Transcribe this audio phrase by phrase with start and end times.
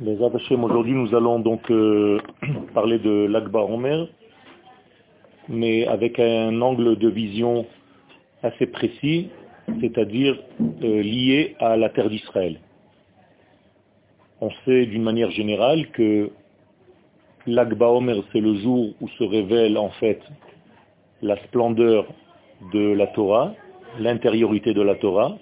[0.00, 2.18] Les Hashem, aujourd'hui nous allons donc euh,
[2.74, 4.08] parler de l'Akba Omer,
[5.48, 7.64] mais avec un angle de vision
[8.42, 9.28] assez précis,
[9.80, 10.36] c'est-à-dire
[10.82, 12.58] euh, lié à la terre d'Israël.
[14.40, 16.32] On sait d'une manière générale que
[17.46, 20.20] l'Akba Omer, c'est le jour où se révèle en fait
[21.22, 22.04] la splendeur
[22.72, 23.54] de la Torah,
[24.00, 25.38] l'intériorité de la Torah,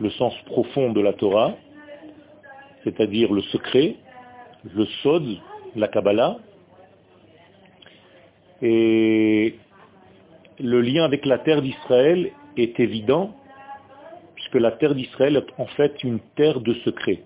[0.00, 1.54] le sens profond de la Torah,
[2.84, 3.96] c'est-à-dire le secret,
[4.74, 5.24] le sod,
[5.76, 6.38] la Kabbalah,
[8.60, 9.56] et
[10.60, 13.34] le lien avec la terre d'Israël est évident,
[14.34, 17.22] puisque la terre d'Israël est en fait une terre de secret.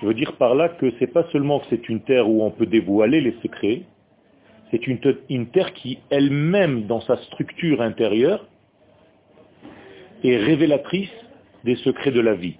[0.00, 2.50] Je veux dire par là que c'est pas seulement que c'est une terre où on
[2.50, 3.82] peut dévoiler les secrets,
[4.70, 8.46] c'est une, terre qui elle-même, dans sa structure intérieure,
[10.22, 11.10] est révélatrice
[11.64, 12.56] des secrets de la vie.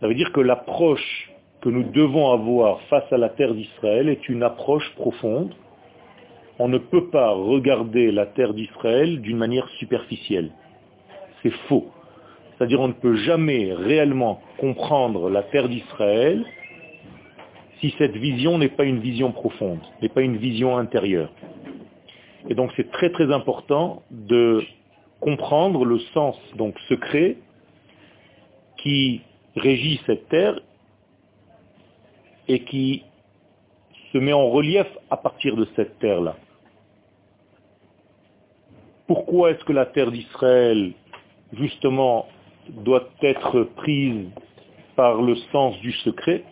[0.00, 4.28] Ça veut dire que l'approche que nous devons avoir face à la terre d'Israël est
[4.28, 5.54] une approche profonde.
[6.58, 10.52] On ne peut pas regarder la terre d'Israël d'une manière superficielle.
[11.42, 11.86] C'est faux.
[12.56, 16.44] C'est-à-dire on ne peut jamais réellement comprendre la terre d'Israël
[17.80, 21.30] si cette vision n'est pas une vision profonde, n'est pas une vision intérieure.
[22.48, 24.62] Et donc c'est très très important de
[25.20, 27.36] comprendre le sens donc secret
[28.78, 29.22] qui
[29.56, 30.60] régit cette terre
[32.48, 33.04] et qui
[34.12, 36.36] se met en relief à partir de cette terre-là.
[39.06, 40.92] Pourquoi est-ce que la terre d'Israël,
[41.52, 42.26] justement,
[42.68, 44.28] doit être prise
[44.96, 46.44] par le sens du secret?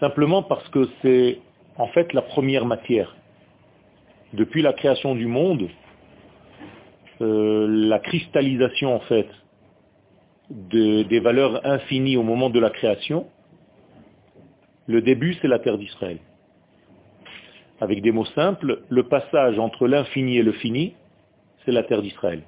[0.00, 1.40] Simplement parce que c'est
[1.76, 3.16] en fait la première matière.
[4.32, 5.68] Depuis la création du monde,
[7.20, 9.28] euh, la cristallisation en fait
[10.50, 13.26] de, des valeurs infinies au moment de la création,
[14.86, 16.18] le début, c'est la terre d'Israël.
[17.80, 20.94] Avec des mots simples, le passage entre l'infini et le fini,
[21.64, 22.42] c'est la terre d'Israël.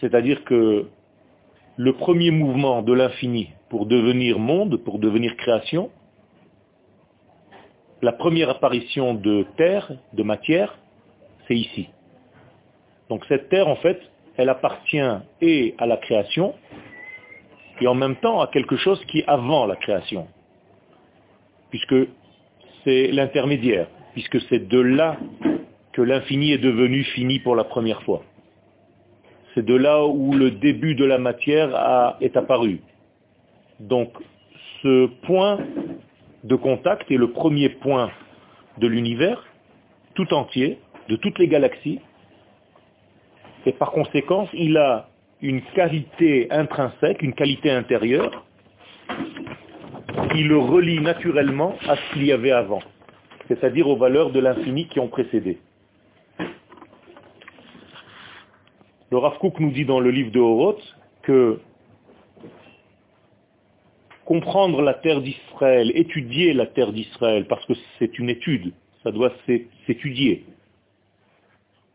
[0.00, 0.86] C'est-à-dire que
[1.76, 5.90] le premier mouvement de l'infini pour devenir monde, pour devenir création,
[8.00, 10.78] la première apparition de terre, de matière,
[11.48, 11.88] c'est ici.
[13.08, 14.00] Donc cette terre, en fait,
[14.36, 16.54] elle appartient et à la création,
[17.80, 20.28] et en même temps à quelque chose qui est avant la création,
[21.70, 21.96] puisque
[22.84, 25.16] c'est l'intermédiaire, puisque c'est de là
[25.92, 28.22] que l'infini est devenu fini pour la première fois.
[29.54, 32.80] C'est de là où le début de la matière est apparu.
[33.78, 34.10] Donc
[34.82, 35.58] ce point
[36.42, 38.10] de contact est le premier point
[38.78, 39.44] de l'univers
[40.14, 40.78] tout entier,
[41.08, 42.00] de toutes les galaxies,
[43.66, 45.08] et par conséquent, il a
[45.40, 48.44] une qualité intrinsèque, une qualité intérieure,
[50.32, 52.82] qui le relie naturellement à ce qu'il y avait avant,
[53.48, 55.58] c'est-à-dire aux valeurs de l'infini qui ont précédé.
[59.10, 60.82] Le Rav nous dit dans le livre de Horoth
[61.22, 61.60] que
[64.24, 69.32] comprendre la terre d'Israël, étudier la terre d'Israël, parce que c'est une étude, ça doit
[69.86, 70.44] s'étudier,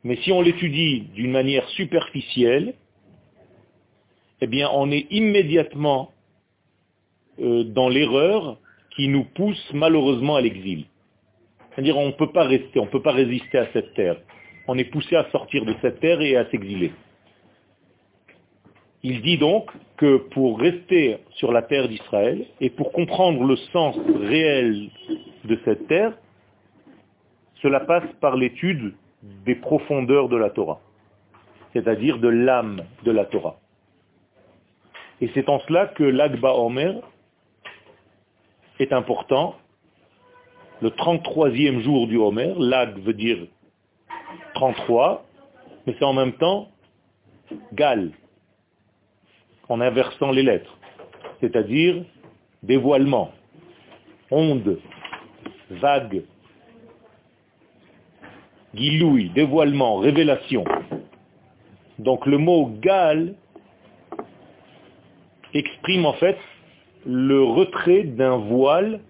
[0.03, 2.73] mais si on l'étudie d'une manière superficielle,
[4.41, 6.11] eh bien on est immédiatement
[7.39, 8.57] euh, dans l'erreur
[8.95, 10.85] qui nous pousse malheureusement à l'exil.
[11.71, 14.17] C'est-à-dire on ne peut pas rester, on ne peut pas résister à cette terre.
[14.67, 16.91] On est poussé à sortir de cette terre et à s'exiler.
[19.03, 23.95] Il dit donc que pour rester sur la terre d'Israël et pour comprendre le sens
[24.21, 24.89] réel
[25.45, 26.17] de cette terre,
[27.61, 30.79] cela passe par l'étude des profondeurs de la Torah,
[31.73, 33.57] c'est-à-dire de l'âme de la Torah.
[35.21, 37.01] Et c'est en cela que l'Agba Omer
[38.79, 39.55] est important.
[40.81, 43.37] Le 33e jour du Homer, l'Ag veut dire
[44.53, 45.25] 33,
[45.85, 46.69] mais c'est en même temps
[47.73, 48.11] Gal,
[49.67, 50.77] en inversant les lettres,
[51.41, 52.03] c'est-à-dire
[52.63, 53.31] dévoilement,
[54.31, 54.79] onde,
[55.69, 56.23] vague,
[58.73, 60.63] Giloui, dévoilement, révélation.
[61.97, 63.35] Donc le mot gal
[65.53, 66.37] exprime en fait
[67.05, 69.01] le retrait d'un voile,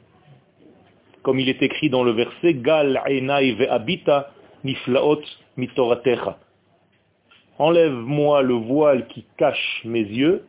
[1.23, 3.01] comme il est écrit dans le verset, gal
[3.69, 4.31] abita
[4.63, 5.21] niflaot
[5.57, 6.37] mitoratecha.
[7.57, 10.45] Enlève-moi le voile qui cache mes yeux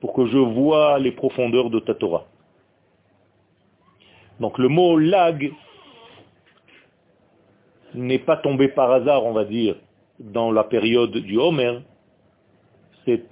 [0.00, 2.24] pour que je vois les profondeurs de ta Torah.
[4.40, 5.52] Donc le mot lag
[7.94, 9.76] n'est pas tombé par hasard, on va dire,
[10.18, 11.80] dans la période du Homer.
[13.04, 13.24] C'est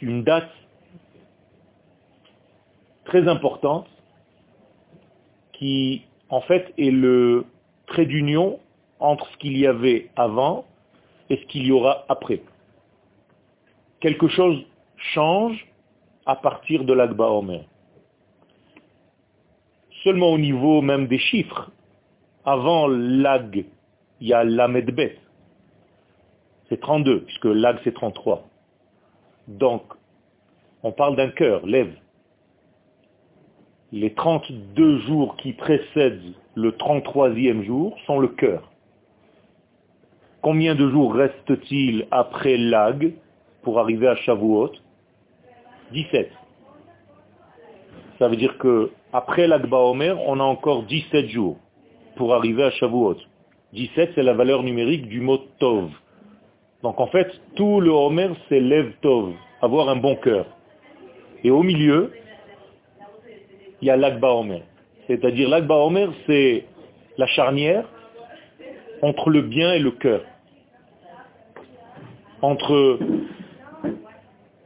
[0.00, 0.50] une date
[3.04, 3.86] très importante
[5.52, 7.44] qui, en fait, est le
[7.86, 8.58] trait d'union
[9.00, 10.64] entre ce qu'il y avait avant
[11.28, 12.42] et ce qu'il y aura après.
[14.00, 14.64] Quelque chose
[14.96, 15.66] change
[16.26, 17.64] à partir de l'Agba Omer.
[20.04, 21.70] Seulement au niveau même des chiffres.
[22.44, 23.66] Avant l'Ag,
[24.20, 25.16] il y a l'Amedbet.
[26.68, 28.46] C'est 32, puisque l'Ag c'est 33.
[29.48, 29.82] Donc,
[30.82, 31.94] on parle d'un cœur, lève.
[33.92, 38.70] Les 32 jours qui précèdent le 33e jour sont le cœur.
[40.42, 43.14] Combien de jours reste-t-il après l'Ag
[43.62, 44.72] pour arriver à Shavuot?
[45.92, 46.30] 17.
[48.18, 51.58] Ça veut dire que après l'Agba on a encore 17 jours
[52.16, 53.16] pour arriver à Shavuot.
[53.72, 55.90] 17, c'est la valeur numérique du mot Tov.
[56.82, 59.32] Donc en fait, tout le Homer, c'est Lev Tov,
[59.62, 60.46] avoir un bon cœur.
[61.44, 62.12] Et au milieu,
[63.80, 64.62] il y a l'Agba Omer.
[65.06, 66.64] C'est-à-dire l'Agba Omer, c'est
[67.16, 67.84] la charnière
[69.02, 70.22] entre le bien et le cœur.
[72.42, 72.98] Entre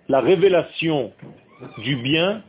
[0.08, 1.12] la révélation
[1.78, 2.42] du bien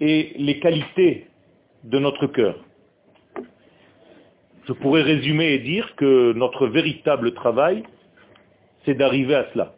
[0.00, 1.26] et les qualités
[1.84, 2.56] de notre cœur.
[4.68, 7.84] Je pourrais résumer et dire que notre véritable travail,
[8.84, 9.72] c'est d'arriver à cela,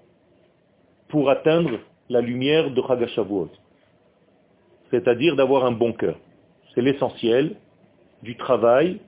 [1.09, 1.79] pour atteindre
[2.09, 3.51] la lumière de Chagashavuot,
[4.91, 6.17] c'est-à-dire d'avoir un bon cœur.
[6.75, 7.55] C'est l'essentiel
[8.25, 8.99] du travail.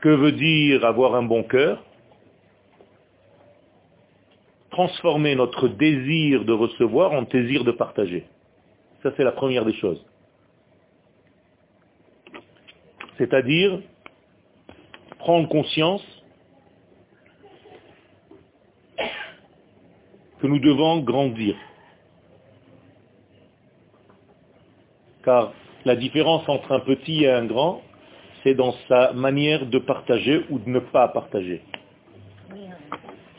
[0.00, 1.84] Que veut dire avoir un bon cœur?
[4.70, 8.24] Transformer notre désir de recevoir en désir de partager.
[9.02, 10.02] Ça, c'est la première des choses.
[13.18, 13.80] C'est-à-dire
[15.18, 16.02] prendre conscience
[20.40, 21.56] que nous devons grandir.
[25.24, 25.52] Car
[25.84, 27.82] la différence entre un petit et un grand,
[28.42, 31.62] c'est dans sa manière de partager ou de ne pas partager.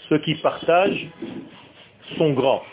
[0.09, 1.07] Ceux qui partagent
[2.17, 2.63] sont grands.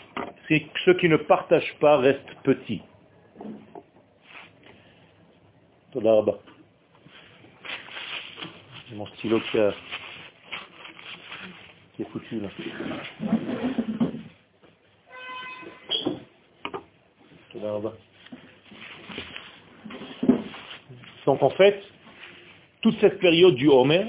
[0.85, 2.81] Ceux qui ne partagent pas restent petits.
[8.93, 9.57] Mon stylo qui,
[11.95, 12.49] qui est foutu là.
[21.25, 21.83] Donc en fait,
[22.81, 24.05] toute cette période du Homer,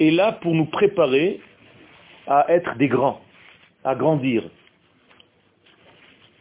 [0.00, 1.40] est là pour nous préparer
[2.26, 3.20] à être des grands,
[3.84, 4.42] à grandir.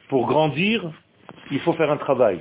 [0.07, 0.91] Pour grandir,
[1.51, 2.39] il faut faire un travail.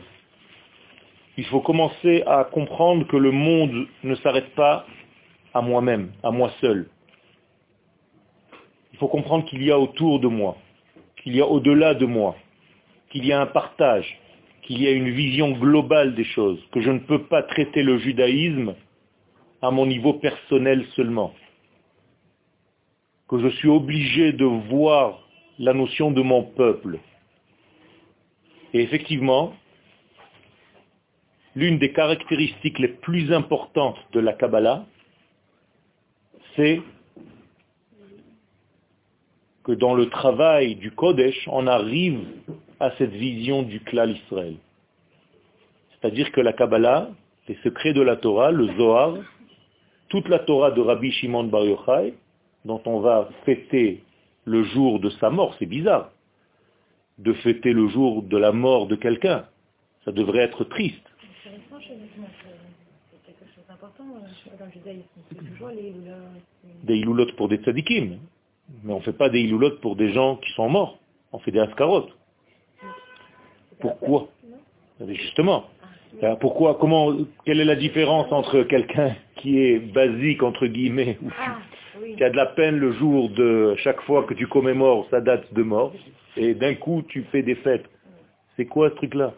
[1.38, 4.85] Il faut commencer à comprendre que le monde ne s'arrête pas
[5.55, 6.88] à moi-même, à moi seul.
[8.93, 10.56] Il faut comprendre qu'il y a autour de moi,
[11.23, 12.35] qu'il y a au-delà de moi,
[13.11, 14.19] qu'il y a un partage,
[14.62, 17.99] qu'il y a une vision globale des choses, que je ne peux pas traiter le
[17.99, 18.75] judaïsme
[19.62, 21.32] à mon niveau personnel seulement.
[23.29, 25.20] Que je suis obligé de voir
[25.61, 26.99] la notion de mon peuple.
[28.75, 29.52] Et effectivement,
[31.58, 34.87] l'une des caractéristiques les plus importantes de la Kabbalah,
[36.55, 36.81] c'est
[39.64, 42.21] que dans le travail du Kodesh, on arrive
[42.78, 44.54] à cette vision du clan Israël.
[45.90, 47.09] C'est-à-dire que la Kabbalah,
[47.49, 49.16] les secrets de la Torah, le Zohar,
[50.11, 52.14] toute la Torah de Rabbi Shimon Bar Yochai,
[52.64, 54.04] dont on va fêter
[54.44, 56.12] le jour de sa mort, c'est bizarre
[57.18, 59.47] de fêter le jour de la mort de quelqu'un.
[60.04, 61.08] Ça devrait être triste.
[66.85, 68.18] Des iloulotes pour des tzadikim.
[68.85, 70.99] Mais on ne fait pas des iloulotes pour des gens qui sont morts.
[71.32, 72.11] On fait des ascarotes.
[73.80, 74.28] Pourquoi
[75.06, 75.64] Justement,
[76.23, 81.28] euh, pourquoi, comment, quelle est la différence entre quelqu'un qui est basique, entre guillemets, ou
[81.38, 81.58] ah,
[82.16, 85.52] qui a de la peine le jour de chaque fois que tu commémores sa date
[85.54, 85.92] de mort,
[86.37, 87.87] et d'un coup tu fais des fêtes.
[88.56, 89.35] C'est quoi ce truc-là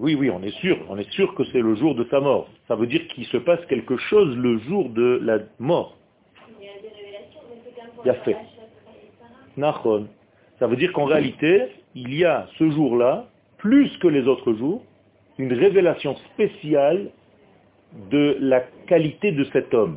[0.00, 0.78] Oui, oui, on est sûr.
[0.88, 2.48] On est sûr que c'est le jour de sa mort.
[2.68, 5.98] Ça veut dire qu'il se passe quelque chose le jour de la mort.
[8.02, 8.36] Il y a fait.
[10.58, 13.26] Ça veut dire qu'en réalité, il y a ce jour-là,
[13.58, 14.82] plus que les autres jours,
[15.36, 17.10] une révélation spéciale
[18.10, 19.96] de la qualité de cet homme,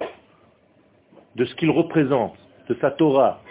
[1.37, 2.35] de ce qu'il représente,
[2.67, 3.41] de sa Torah,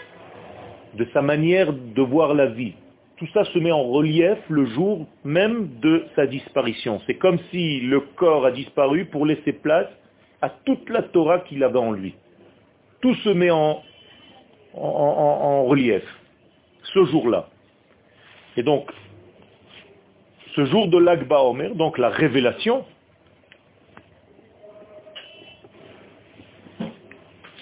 [0.98, 2.74] de sa manière de voir la vie.
[3.22, 7.00] Tout ça se met en relief le jour même de sa disparition.
[7.06, 9.86] C'est comme si le corps a disparu pour laisser place
[10.40, 12.16] à toute la Torah qu'il avait en lui.
[13.00, 13.80] tout se met en,
[14.74, 16.02] relief
[16.82, 17.46] ce jour-là.
[18.56, 18.90] Et donc,
[20.56, 22.84] ce jour de l'Agba Omer, donc la révélation,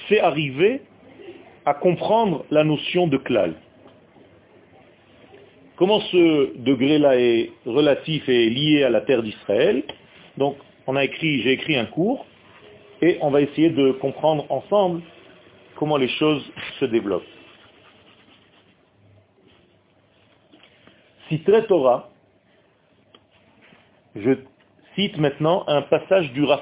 [0.09, 0.81] c'est arriver
[1.67, 3.57] à comprendre la notion de klal.
[5.81, 9.83] Comment ce degré-là est relatif et lié à la terre d'Israël?
[10.37, 12.27] Donc, on a écrit, j'ai écrit un cours,
[13.01, 15.01] et on va essayer de comprendre ensemble
[15.77, 16.45] comment les choses
[16.81, 17.25] se développent.
[21.47, 22.11] très Torah,
[24.17, 24.33] je
[24.97, 26.61] cite maintenant un passage du Rav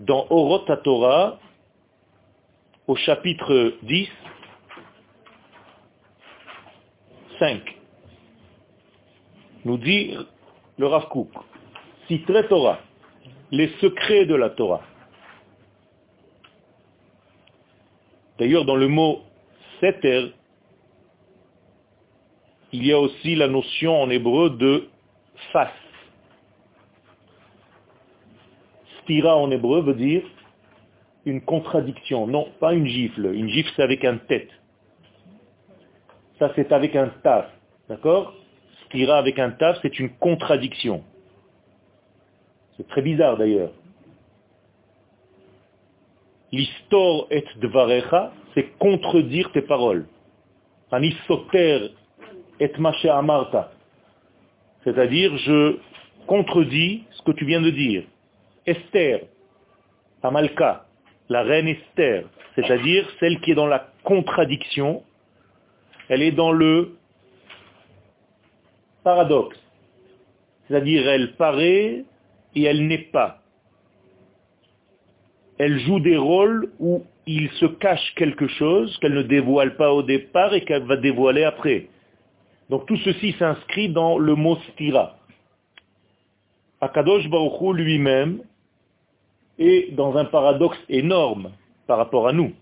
[0.00, 1.38] Dans Orot Torah,
[2.86, 4.06] au chapitre 10,
[7.40, 7.60] 5,
[9.64, 10.14] nous dit
[10.78, 11.30] le Rav Kook,
[12.48, 12.80] Torah,
[13.50, 14.82] les secrets de la Torah.
[18.38, 19.22] D'ailleurs, dans le mot
[19.80, 20.32] seter,
[22.72, 24.88] il y a aussi la notion en hébreu de
[25.52, 25.70] face.
[29.02, 30.22] Stira en hébreu veut dire
[31.24, 32.26] une contradiction.
[32.26, 33.34] Non, pas une gifle.
[33.34, 34.50] Une gifle, c'est avec un tête.
[36.40, 37.46] Ça, c'est avec un taf.
[37.88, 38.34] D'accord?
[38.86, 41.04] Stira avec un taf, c'est une contradiction.
[42.76, 43.70] C'est très bizarre d'ailleurs.
[46.50, 50.06] L'histor et dvarecha, c'est contredire tes paroles.
[50.90, 51.90] Anisoter
[52.58, 52.72] et
[53.08, 53.70] amarta.
[54.82, 55.76] C'est-à-dire, je
[56.26, 58.04] contredis ce que tu viens de dire.
[58.66, 59.20] Esther,
[60.22, 60.86] Amalka,
[61.28, 65.02] la reine Esther, c'est-à-dire celle qui est dans la contradiction,
[66.10, 66.98] elle est dans le
[69.02, 69.58] paradoxe.
[70.68, 72.04] C'est-à-dire, elle paraît
[72.54, 73.40] et elle n'est pas
[75.60, 80.02] elle joue des rôles où il se cache quelque chose qu'elle ne dévoile pas au
[80.02, 81.90] départ et qu'elle va dévoiler après.
[82.70, 85.18] Donc tout ceci s'inscrit dans le mot stira.
[86.80, 88.40] Akadosh Baruch lui-même
[89.58, 91.50] est dans un paradoxe énorme
[91.86, 92.54] par rapport à nous.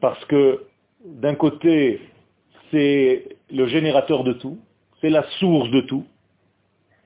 [0.00, 0.62] Parce que
[1.04, 2.00] d'un côté,
[2.70, 4.58] c'est le générateur de tout,
[5.00, 6.04] c'est la source de tout.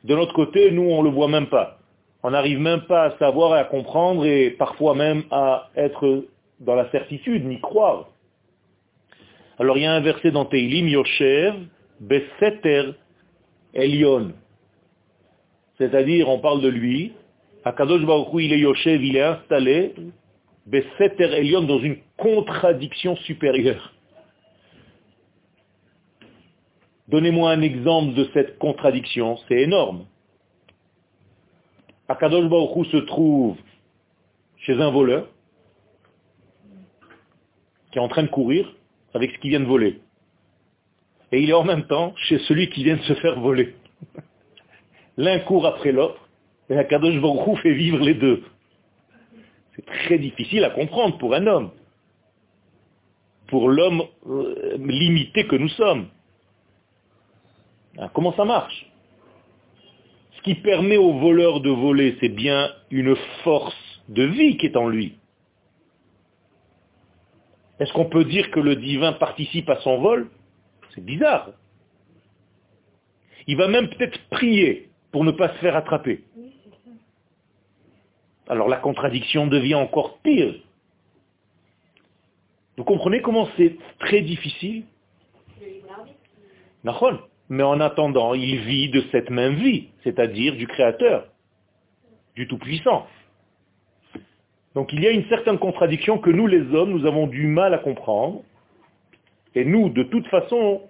[0.04, 1.78] De l'autre côté, nous, on ne le voit même pas.
[2.22, 6.24] On n'arrive même pas à savoir et à comprendre et parfois même à être
[6.60, 8.08] dans la certitude, ni croire.
[9.58, 11.54] Alors il y a un verset dans Teilim, Yoshev,
[12.00, 12.94] Beseter
[13.74, 14.32] Elion.
[15.78, 17.12] C'est-à-dire, on parle de lui,
[17.64, 19.94] Akadosh Baruch il est Yoshev, il est installé,
[20.68, 23.94] Beseter Elion, dans une contradiction supérieure.
[27.08, 30.04] Donnez-moi un exemple de cette contradiction, c'est énorme.
[32.06, 33.56] Akadosh Baruch se trouve
[34.58, 35.26] chez un voleur
[37.90, 38.70] qui est en train de courir
[39.14, 40.00] avec ce qu'il vient de voler.
[41.32, 43.74] Et il est en même temps chez celui qui vient de se faire voler.
[45.16, 46.28] L'un court après l'autre,
[46.68, 48.44] et Akadosh Baruch fait vivre les deux.
[49.88, 51.70] Très difficile à comprendre pour un homme.
[53.48, 56.08] Pour l'homme euh, limité que nous sommes.
[57.98, 58.86] Ah, comment ça marche?
[60.36, 63.74] Ce qui permet au voleur de voler, c'est bien une force
[64.08, 65.16] de vie qui est en lui.
[67.80, 70.28] Est-ce qu'on peut dire que le divin participe à son vol?
[70.94, 71.50] C'est bizarre.
[73.46, 76.24] Il va même peut-être prier pour ne pas se faire attraper.
[78.48, 80.54] Alors la contradiction devient encore pire.
[82.76, 84.84] Vous comprenez comment c'est très difficile?
[87.50, 91.26] Mais en attendant, il vit de cette même vie, c'est-à-dire du Créateur,
[92.36, 93.06] du Tout-Puissant.
[94.74, 97.74] Donc il y a une certaine contradiction que nous les hommes, nous avons du mal
[97.74, 98.42] à comprendre.
[99.54, 100.82] Et nous, de toute façon,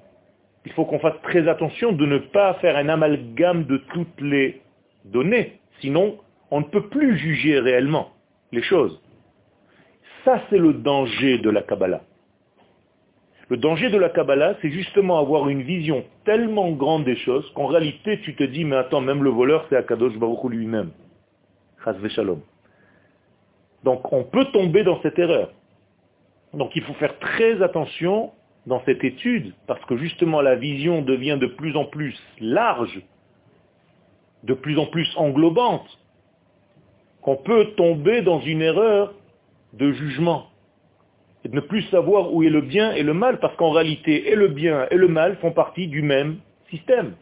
[0.67, 4.61] il faut qu'on fasse très attention de ne pas faire un amalgame de toutes les
[5.05, 5.59] données.
[5.81, 6.19] Sinon,
[6.51, 8.11] on ne peut plus juger réellement
[8.53, 9.01] les choses.
[10.25, 12.03] Ça, c'est le danger de la Kabbalah.
[13.49, 17.67] Le danger de la Kabbalah, c'est justement avoir une vision tellement grande des choses qu'en
[17.67, 20.91] réalité, tu te dis, mais attends, même le voleur, c'est Akadosh Baruch lui-même.
[23.85, 25.51] Donc, on peut tomber dans cette erreur.
[26.53, 28.33] Donc, il faut faire très attention
[28.67, 33.01] dans cette étude, parce que justement, la vision devient de plus en plus large,
[34.43, 35.87] de plus en plus englobante,
[37.23, 39.15] qu'on peut tomber dans une erreur
[39.73, 40.49] de jugement
[41.45, 44.31] et de ne plus savoir où est le bien et le mal, parce qu'en réalité,
[44.31, 46.39] et le bien et le mal font partie du même
[46.71, 47.15] système.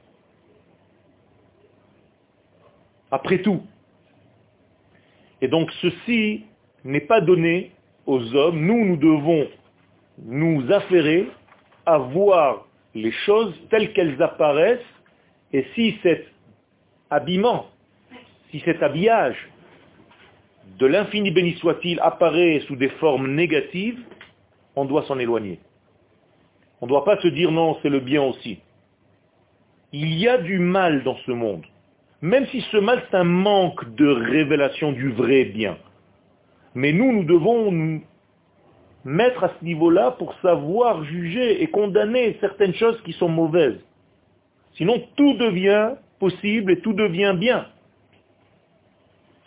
[3.11, 3.63] Après tout.
[5.41, 6.45] Et donc ceci
[6.85, 7.73] n'est pas donné
[8.07, 8.65] aux hommes.
[8.65, 9.47] Nous, nous devons
[10.25, 11.29] nous affairer
[11.85, 14.81] à voir les choses telles qu'elles apparaissent.
[15.53, 16.27] Et si cet
[17.11, 17.67] habillement,
[18.51, 19.37] si cet habillage
[20.79, 23.99] de l'infini béni soit-il apparaît sous des formes négatives,
[24.75, 25.59] on doit s'en éloigner.
[26.81, 28.59] On ne doit pas se dire non, c'est le bien aussi.
[29.93, 31.65] Il y a du mal dans ce monde.
[32.21, 35.79] Même si ce mal, c'est un manque de révélation du vrai bien.
[36.75, 38.03] Mais nous, nous devons nous
[39.05, 43.79] mettre à ce niveau-là pour savoir juger et condamner certaines choses qui sont mauvaises.
[44.75, 47.67] Sinon, tout devient possible et tout devient bien.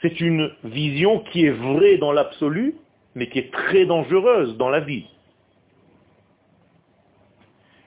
[0.01, 2.75] C'est une vision qui est vraie dans l'absolu,
[3.15, 5.05] mais qui est très dangereuse dans la vie.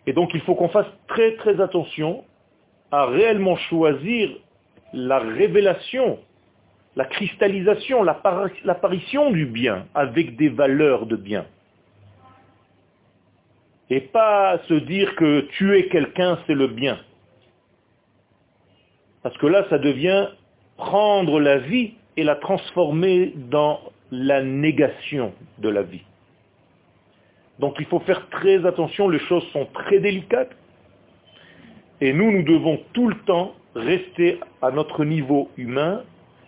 [0.06, 2.24] Et donc il faut qu'on fasse très très attention
[2.90, 4.30] à réellement choisir
[4.92, 6.18] la révélation,
[6.96, 11.46] la cristallisation, l'apparition du bien avec des valeurs de bien.
[13.88, 16.98] Et pas se dire que tuer quelqu'un, c'est le bien.
[19.22, 20.28] Parce que là, ça devient
[20.76, 26.04] prendre la vie et la transformer dans la négation de la vie.
[27.58, 30.50] Donc il faut faire très attention, les choses sont très délicates.
[32.00, 36.02] Et nous, nous devons tout le temps rester à notre niveau humain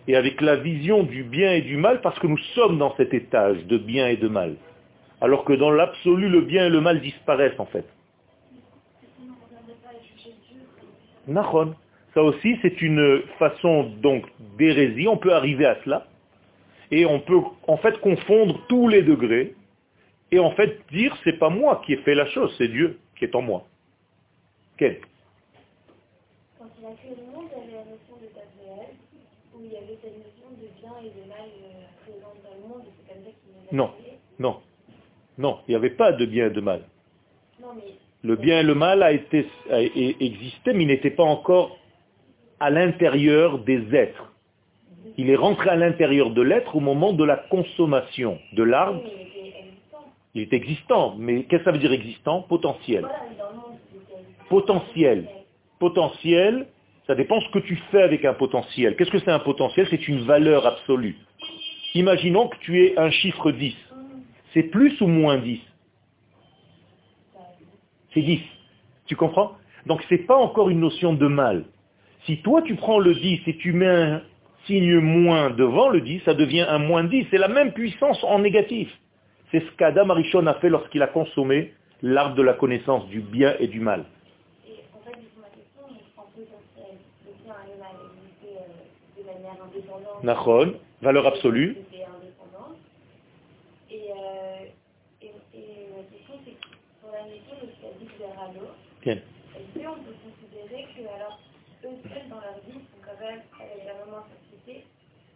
[0.07, 3.13] et avec la vision du bien et du mal parce que nous sommes dans cet
[3.13, 4.55] étage de bien et de mal.
[5.21, 7.85] Alors que dans l'absolu, le bien et le mal disparaissent en fait.
[12.15, 14.25] Ça aussi, c'est une façon donc
[14.57, 15.07] d'hérésie.
[15.07, 16.07] On peut arriver à cela.
[16.89, 19.53] Et on peut en fait confondre tous les degrés.
[20.31, 23.25] Et en fait dire, c'est pas moi qui ai fait la chose, c'est Dieu qui
[23.25, 23.67] est en moi.
[24.77, 25.01] Quel?
[26.57, 28.27] Quand il a créé le monde, il y avait la notion de
[28.63, 28.89] réel,
[29.53, 32.67] où il y avait cette notion de bien et de mal euh, présente dans le
[32.67, 33.31] monde, et c'est comme ça
[33.69, 33.91] qu'il Non,
[34.39, 34.61] non,
[35.37, 36.81] non, il n'y avait pas de bien et de mal.
[37.61, 37.93] Non, mais...
[38.23, 41.77] Le bien et le mal a été a existé, mais il n'était pas encore
[42.59, 44.31] à l'intérieur des êtres.
[45.17, 49.01] Il est rentré à l'intérieur de l'être au moment de la consommation de l'arbre.
[50.33, 52.41] Il est existant, mais qu'est-ce que ça veut dire existant?
[52.41, 53.07] Potentiel.
[54.49, 55.29] Potentiel.
[55.79, 56.67] Potentiel,
[57.07, 58.95] ça dépend ce que tu fais avec un potentiel.
[58.95, 59.87] Qu'est-ce que c'est un potentiel?
[59.89, 61.17] C'est une valeur absolue.
[61.93, 63.75] Imaginons que tu aies un chiffre 10.
[64.53, 65.61] C'est plus ou moins 10
[68.13, 68.41] C'est 10.
[69.05, 69.53] Tu comprends?
[69.85, 71.65] Donc ce n'est pas encore une notion de mal.
[72.25, 74.21] Si toi tu prends le 10 et tu mets un
[74.65, 77.27] signe moins devant le 10, ça devient un moins 10.
[77.29, 78.89] C'est la même puissance en négatif.
[79.51, 83.55] C'est ce qu'Adam Arishon a fait lorsqu'il a consommé l'arbre de la connaissance du bien
[83.59, 84.05] et du mal.
[84.67, 85.85] Et en fait, ma question,
[86.15, 90.23] potentiel, le bien et le mal existaient euh, de manière indépendante.
[90.23, 91.77] Nachon, valeur absolue.
[93.91, 94.65] Et, euh,
[95.21, 96.57] et, et ma question, c'est
[97.01, 98.65] pour la notion de ce qu'a dit Verano,
[99.05, 101.39] est-ce qu'on peut considérer que alors
[101.85, 102.57] eux dans leur
[104.63, 104.83] société,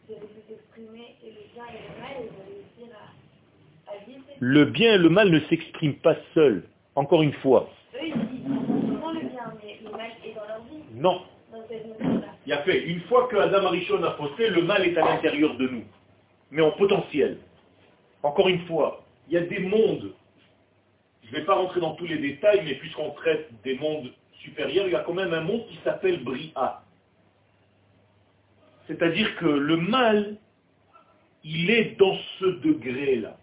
[0.10, 0.16] de
[0.48, 4.24] s'exprimer et le bien et le mal, et de réussir à, à vivre.
[4.40, 6.64] Le bien et le mal ne s'expriment pas seuls,
[6.96, 7.70] encore une fois.
[7.96, 8.46] Eux, ils disent
[8.88, 10.84] souvent le bien, mais le mal est dans leur vie.
[10.94, 11.22] Non.
[11.52, 11.86] Dans cette.
[12.46, 15.06] Il y a fait, une fois que Adam Arishon a faussé, le mal est à
[15.06, 15.84] l'intérieur de nous,
[16.50, 17.38] mais en potentiel.
[18.24, 20.14] Encore une fois, il y a des mondes.
[21.24, 24.88] Je ne vais pas rentrer dans tous les détails, mais puisqu'on traite des mondes supérieur,
[24.88, 26.82] il y a quand même un monde qui s'appelle Bria.
[28.90, 30.36] C'est-à-dire que le mal,
[31.44, 33.38] il est dans ce degré-là.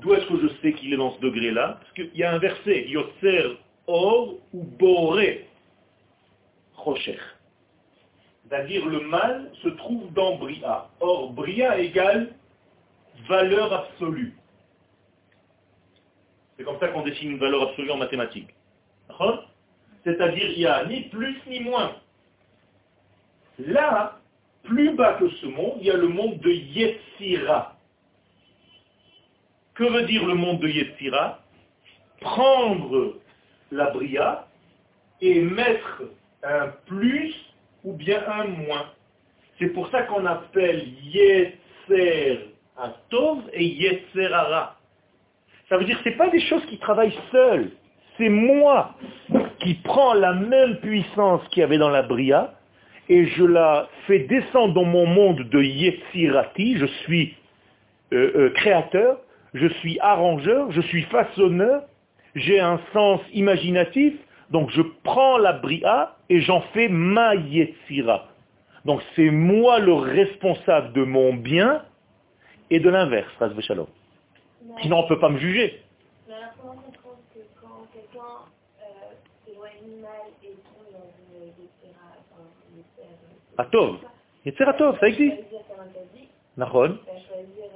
[0.00, 2.38] D'où est-ce que je sais qu'il est dans ce degré-là Parce qu'il y a un
[2.38, 5.46] verset, Yotzer Or ou Boré
[6.76, 7.18] Rocher.
[8.42, 10.88] C'est-à-dire le mal se trouve dans Bria.
[11.00, 12.34] Or, Bria égale
[13.28, 14.34] valeur absolue.
[16.56, 18.54] C'est comme ça qu'on définit une valeur absolue en mathématiques.
[20.04, 21.96] C'est-à-dire, il n'y a ni plus ni moins.
[23.58, 24.20] Là,
[24.66, 27.76] plus bas que ce monde, il y a le monde de Yetzira.
[29.74, 31.40] Que veut dire le monde de Yetzira
[32.20, 33.14] Prendre
[33.70, 34.46] la bria
[35.20, 36.02] et mettre
[36.42, 37.34] un plus
[37.84, 38.86] ou bien un moins.
[39.58, 44.76] C'est pour ça qu'on appelle Yetzer Atov et Yetzer Ara.
[45.68, 47.72] Ça veut dire que ce pas des choses qui travaillent seules.
[48.16, 48.94] C'est moi
[49.60, 52.54] qui prends la même puissance qu'il y avait dans la Bria
[53.08, 56.76] et je la fais descendre dans mon monde de Yetzirati.
[56.78, 57.34] Je suis
[58.12, 59.18] euh, euh, créateur,
[59.54, 61.84] je suis arrangeur, je suis façonneur,
[62.34, 64.14] j'ai un sens imaginatif,
[64.50, 68.28] donc je prends la Bria et j'en fais ma Yetzira.
[68.84, 71.82] Donc c'est moi le responsable de mon bien
[72.70, 73.86] et de l'inverse, Shalom.
[74.82, 75.82] Sinon, on ne peut pas me juger.
[83.58, 83.98] Atov.
[84.78, 85.36] Tov, ça existe.
[86.56, 86.98] Nahon.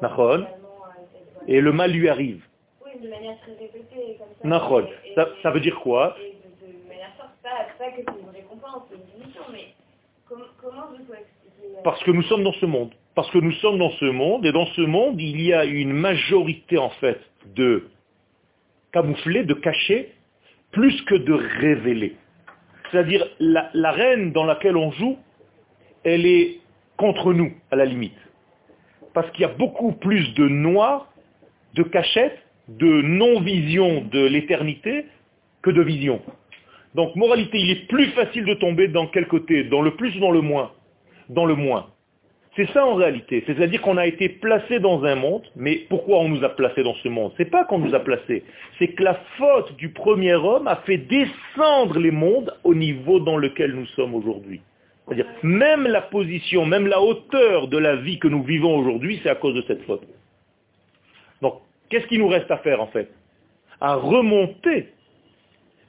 [0.02, 0.46] Nahon.
[1.48, 2.44] Et le mal lui arrive.
[2.85, 4.18] Oui, de manière très répétée.
[4.18, 4.52] Comme
[5.14, 5.28] ça.
[5.42, 6.16] Ça, veut dire quoi
[11.83, 12.90] Parce que nous sommes dans ce monde.
[13.14, 15.92] Parce que nous sommes dans ce monde, et dans ce monde, il y a une
[15.92, 17.20] majorité, en fait,
[17.54, 17.88] de
[18.92, 20.14] camoufler, de cacher,
[20.72, 22.16] plus que de révéler.
[22.90, 25.18] C'est-à-dire, la, la reine dans laquelle on joue,
[26.04, 26.59] elle est
[26.96, 28.16] contre nous, à la limite.
[29.14, 31.12] Parce qu'il y a beaucoup plus de noir,
[31.74, 35.06] de cachette, de non-vision de l'éternité
[35.62, 36.20] que de vision.
[36.94, 39.64] Donc, moralité, il est plus facile de tomber dans quel côté?
[39.64, 40.72] Dans le plus ou dans le moins?
[41.28, 41.87] Dans le moins.
[42.60, 43.42] C'est ça en réalité.
[43.46, 46.94] C'est-à-dire qu'on a été placé dans un monde, mais pourquoi on nous a placé dans
[46.96, 47.32] ce monde?
[47.38, 48.44] C'est pas qu'on nous a placés,
[48.78, 53.38] c'est que la faute du premier homme a fait descendre les mondes au niveau dans
[53.38, 54.60] lequel nous sommes aujourd'hui.
[55.06, 59.30] C'est-à-dire, même la position, même la hauteur de la vie que nous vivons aujourd'hui, c'est
[59.30, 60.02] à cause de cette faute.
[61.40, 61.54] Donc,
[61.88, 63.08] qu'est-ce qu'il nous reste à faire en fait?
[63.80, 64.88] À remonter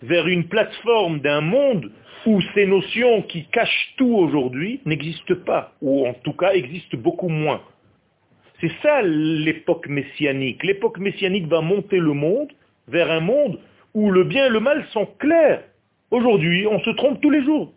[0.04, 1.92] vers une plateforme d'un monde
[2.26, 7.30] où ces notions qui cachent tout aujourd'hui n'existent pas, ou en tout cas existent beaucoup
[7.30, 7.62] moins.
[8.60, 10.64] C'est ça l'époque messianique.
[10.64, 12.52] L'époque messianique va monter le monde
[12.88, 13.60] vers un monde
[13.94, 15.64] où le bien et le mal sont clairs.
[16.12, 17.74] Aujourd'hui, on se trompe tous les jours.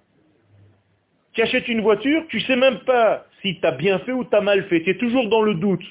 [1.32, 4.24] Tu achètes une voiture, tu ne sais même pas si tu as bien fait ou
[4.24, 4.82] tu as mal fait.
[4.82, 5.84] Tu es toujours dans le doute.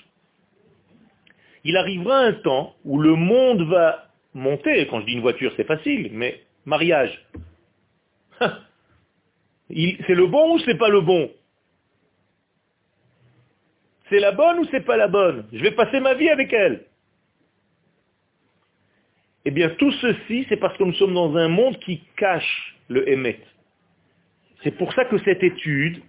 [1.66, 4.86] Il arrivera un temps où le monde va monter.
[4.88, 7.26] Quand je dis une voiture, c'est facile, mais mariage.
[9.70, 11.32] C'est le bon ou c'est pas le bon?
[14.10, 15.46] C'est la bonne ou c'est pas la bonne?
[15.52, 16.86] Je vais passer ma vie avec elle.
[19.46, 23.10] Eh bien, tout ceci, c'est parce que nous sommes dans un monde qui cache le
[23.10, 23.40] émet.
[24.64, 26.02] C'est pour ça que cette étude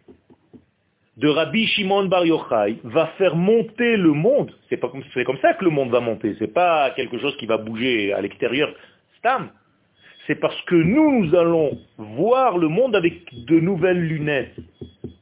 [1.17, 4.53] de Rabbi Shimon Bar Yochai va faire monter le monde.
[4.69, 4.81] C'est
[5.15, 6.37] c'est comme ça que le monde va monter.
[6.39, 8.73] C'est pas quelque chose qui va bouger à l'extérieur.
[9.19, 9.51] Stam
[10.27, 14.57] c'est parce que nous, nous allons voir le monde avec de nouvelles lunettes,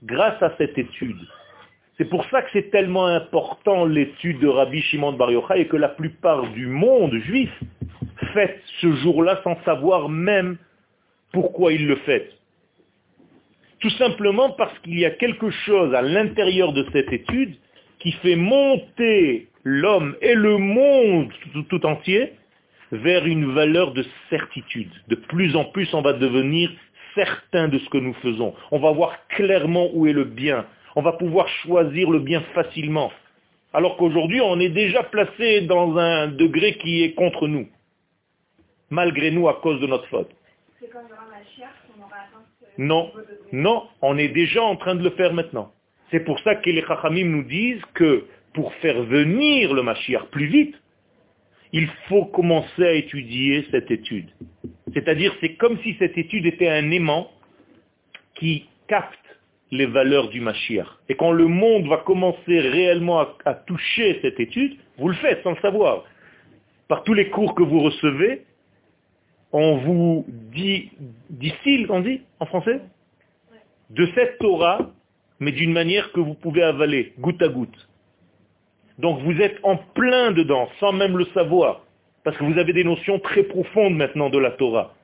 [0.05, 1.19] grâce à cette étude.
[1.99, 5.77] C'est pour ça que c'est tellement important l'étude de Rabbi Shimon Bar Yochai et que
[5.77, 7.51] la plupart du monde juif
[8.33, 10.57] fait ce jour-là sans savoir même
[11.33, 12.31] pourquoi il le fait.
[13.81, 17.57] Tout simplement parce qu'il y a quelque chose à l'intérieur de cette étude
[17.99, 21.31] qui fait monter l'homme et le monde
[21.69, 22.33] tout entier
[22.92, 24.92] vers une valeur de certitude.
[25.09, 26.70] De plus en plus, on va devenir
[27.14, 28.55] certain de ce que nous faisons.
[28.70, 30.66] On va voir clairement où est le bien.
[30.94, 33.11] On va pouvoir choisir le bien facilement.
[33.72, 37.66] Alors qu'aujourd'hui, on est déjà placé dans un degré qui est contre nous,
[38.90, 40.31] malgré nous à cause de notre faute.
[42.76, 43.11] Non,
[43.52, 45.72] non, on est déjà en train de le faire maintenant.
[46.11, 50.46] C'est pour ça que les Chachamim nous disent que pour faire venir le Mashiach plus
[50.46, 50.74] vite,
[51.72, 54.28] il faut commencer à étudier cette étude.
[54.92, 57.30] C'est-à-dire, c'est comme si cette étude était un aimant
[58.35, 59.18] qui capte
[59.70, 60.87] les valeurs du Mashiach.
[61.08, 65.52] Et quand le monde va commencer réellement à, toucher cette étude, vous le faites sans
[65.52, 66.04] le savoir.
[66.88, 68.42] Par tous les cours que vous recevez,
[69.50, 70.90] on vous dit,
[71.30, 72.80] distille, on dit en français?
[73.88, 74.90] De cette Torah,
[75.40, 77.88] mais d'une manière que vous pouvez avaler, goutte à goutte.
[78.98, 81.81] Donc vous êtes en plein dedans, sans même le savoir,
[82.24, 84.94] parce que vous avez des notions très profondes maintenant de la Torah.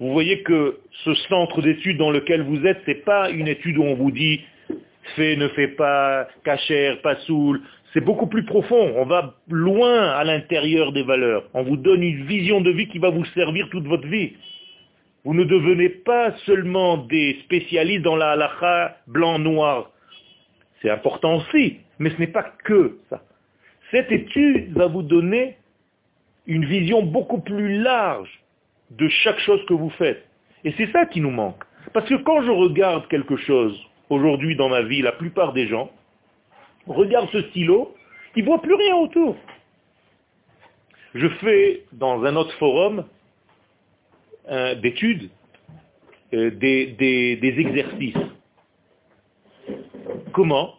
[0.00, 3.78] Vous voyez que ce centre d'études dans lequel vous êtes, ce n'est pas une étude
[3.78, 4.40] où on vous dit
[5.16, 7.60] fais, ne fais pas, cachère, pas saoul.
[7.92, 8.92] C'est beaucoup plus profond.
[8.96, 11.44] On va loin à l'intérieur des valeurs.
[11.54, 14.32] On vous donne une vision de vie qui va vous servir toute votre vie.
[15.24, 19.90] Vous ne devenez pas seulement des spécialistes dans la halakha blanc-noir.
[20.84, 23.22] C'est important aussi, mais ce n'est pas que ça.
[23.90, 25.56] Cette étude va vous donner
[26.46, 28.28] une vision beaucoup plus large
[28.90, 30.22] de chaque chose que vous faites.
[30.62, 31.64] Et c'est ça qui nous manque.
[31.94, 35.90] Parce que quand je regarde quelque chose aujourd'hui dans ma vie, la plupart des gens
[36.86, 37.96] regardent ce stylo,
[38.36, 39.36] ils ne voient plus rien autour.
[41.14, 43.06] Je fais dans un autre forum
[44.82, 45.30] d'études
[46.34, 48.34] euh, des exercices.
[50.34, 50.74] Comment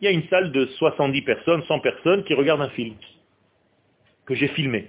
[0.00, 2.94] il y a une salle de 70 personnes, 100 personnes qui regardent un film
[4.26, 4.88] que j'ai filmé.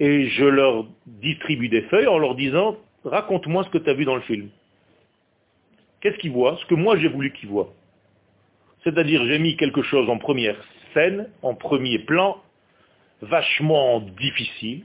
[0.00, 4.04] Et je leur distribue des feuilles en leur disant, raconte-moi ce que tu as vu
[4.04, 4.48] dans le film.
[6.00, 6.56] Qu'est-ce qu'ils voient?
[6.56, 7.72] Ce que moi j'ai voulu qu'ils voient.
[8.82, 10.56] C'est-à-dire, j'ai mis quelque chose en première
[10.94, 12.40] scène, en premier plan,
[13.20, 14.84] vachement difficile,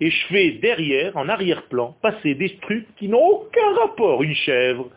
[0.00, 4.22] et je fais derrière, en arrière-plan, passer des trucs qui n'ont aucun rapport.
[4.22, 4.90] Une chèvre,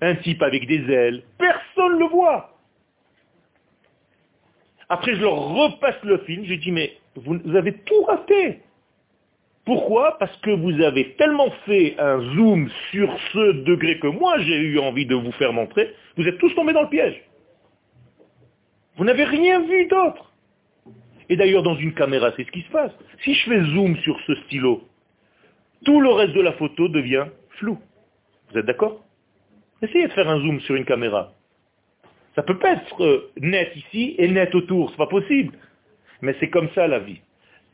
[0.00, 2.56] un type avec des ailes, personne ne le voit.
[4.88, 8.60] Après, je leur repasse le film, je dis, mais vous, vous avez tout raté.
[9.64, 10.16] Pourquoi?
[10.18, 14.78] Parce que vous avez tellement fait un zoom sur ce degré que moi j'ai eu
[14.78, 17.20] envie de vous faire montrer, vous êtes tous tombés dans le piège.
[18.96, 20.32] Vous n'avez rien vu d'autre.
[21.28, 22.92] Et d'ailleurs, dans une caméra, c'est ce qui se passe.
[23.24, 24.84] Si je fais zoom sur ce stylo,
[25.84, 27.26] tout le reste de la photo devient
[27.58, 27.76] flou.
[28.50, 29.04] Vous êtes d'accord?
[29.82, 31.32] Essayez de faire un zoom sur une caméra.
[32.34, 35.56] Ça peut pas être euh, net ici et net autour, c'est pas possible.
[36.22, 37.20] Mais c'est comme ça la vie.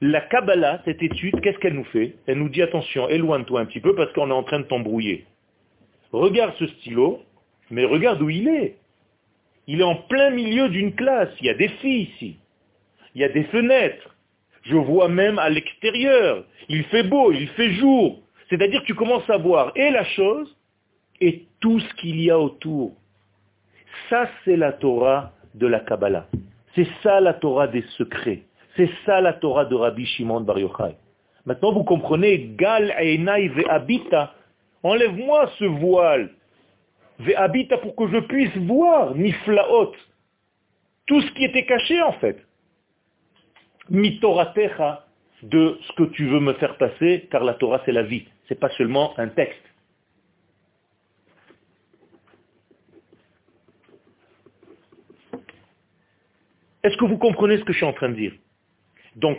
[0.00, 2.16] La Kabbalah, cette étude, qu'est-ce qu'elle nous fait?
[2.26, 5.26] Elle nous dit attention, éloigne-toi un petit peu parce qu'on est en train de t'embrouiller.
[6.10, 7.22] Regarde ce stylo,
[7.70, 8.76] mais regarde où il est.
[9.68, 11.30] Il est en plein milieu d'une classe.
[11.40, 12.36] Il y a des filles ici.
[13.14, 14.16] Il y a des fenêtres.
[14.64, 16.44] Je vois même à l'extérieur.
[16.68, 18.20] Il fait beau, il fait jour.
[18.48, 20.56] C'est-à-dire que tu commences à voir et la chose
[21.22, 22.96] et tout ce qu'il y a autour.
[24.10, 26.26] Ça, c'est la Torah de la Kabbalah.
[26.74, 28.42] C'est ça la Torah des secrets.
[28.76, 30.96] C'est ça la Torah de Rabbi Shimon Bar Yochai.
[31.46, 34.34] Maintenant, vous comprenez, Gal Einai Ve'abita,
[34.82, 36.30] enlève-moi ce voile,
[37.20, 39.92] Ve'abita pour que je puisse voir, Niflaot,
[41.06, 42.38] tout ce qui était caché en fait.
[43.90, 45.04] Mitoratecha,
[45.42, 48.58] de ce que tu veux me faire passer, car la Torah c'est la vie, c'est
[48.58, 49.71] pas seulement un texte.
[56.82, 58.32] Est-ce que vous comprenez ce que je suis en train de dire?
[59.16, 59.38] Donc,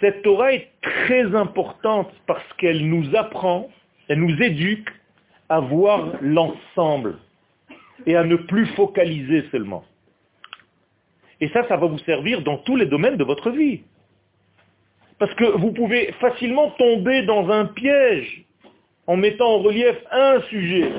[0.00, 3.68] cette Torah est très importante parce qu'elle nous apprend,
[4.08, 4.88] elle nous éduque
[5.48, 7.18] à voir l'ensemble
[8.06, 9.84] et à ne plus focaliser seulement.
[11.40, 13.82] Et ça, ça va vous servir dans tous les domaines de votre vie.
[15.18, 18.44] Parce que vous pouvez facilement tomber dans un piège
[19.06, 20.90] en mettant en relief un sujet.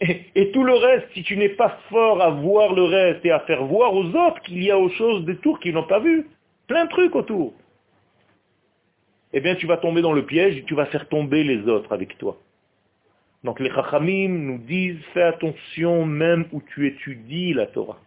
[0.00, 3.40] Et, tout le reste, si tu n'es pas fort à voir le reste et à
[3.40, 6.26] faire voir aux autres qu'il y a aux choses des tours qu'ils n'ont pas vues,
[6.66, 7.52] Plein de trucs autour.
[9.32, 11.92] Eh bien, tu vas tomber dans le piège et tu vas faire tomber les autres
[11.92, 12.38] avec toi.
[13.42, 17.98] Donc les Chachamim nous disent, fais attention même où tu étudies la Torah.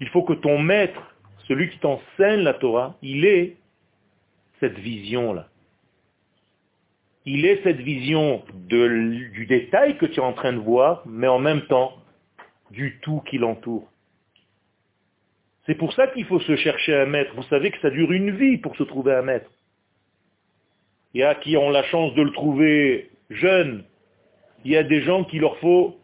[0.00, 1.14] Il faut que ton maître,
[1.46, 3.56] celui qui t'enseigne la Torah, il ait
[4.58, 5.48] cette vision-là.
[7.26, 11.40] Il ait cette vision du détail que tu es en train de voir, mais en
[11.40, 11.92] même temps
[12.70, 13.88] du tout qui l'entoure.
[15.66, 17.32] C'est pour ça qu'il faut se chercher un maître.
[17.34, 19.50] Vous savez que ça dure une vie pour se trouver un maître.
[21.14, 23.84] Il y a qui ont la chance de le trouver jeune.
[24.64, 25.98] Il y a des gens qui leur faut...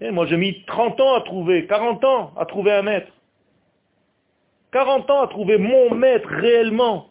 [0.00, 3.12] Eh, moi j'ai mis 30 ans à trouver, 40 ans à trouver un maître.
[4.72, 7.10] 40 ans à trouver mon maître réellement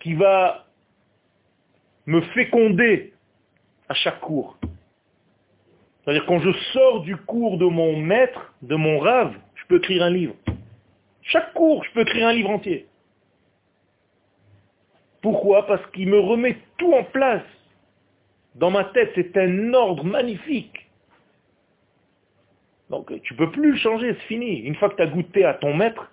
[0.00, 0.65] qui va
[2.06, 3.12] me féconder
[3.88, 4.56] à chaque cours.
[6.04, 10.04] C'est-à-dire quand je sors du cours de mon maître, de mon rave, je peux écrire
[10.04, 10.34] un livre.
[11.22, 12.86] Chaque cours, je peux écrire un livre entier.
[15.20, 15.66] Pourquoi?
[15.66, 17.42] Parce qu'il me remet tout en place.
[18.54, 20.88] Dans ma tête, c'est un ordre magnifique.
[22.90, 24.60] Donc tu ne peux plus le changer, c'est fini.
[24.60, 26.12] Une fois que tu as goûté à ton maître,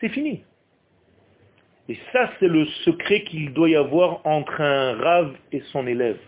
[0.00, 0.42] c'est fini.
[1.88, 6.18] Et ça, c'est le secret qu'il doit y avoir entre un rave et son élève.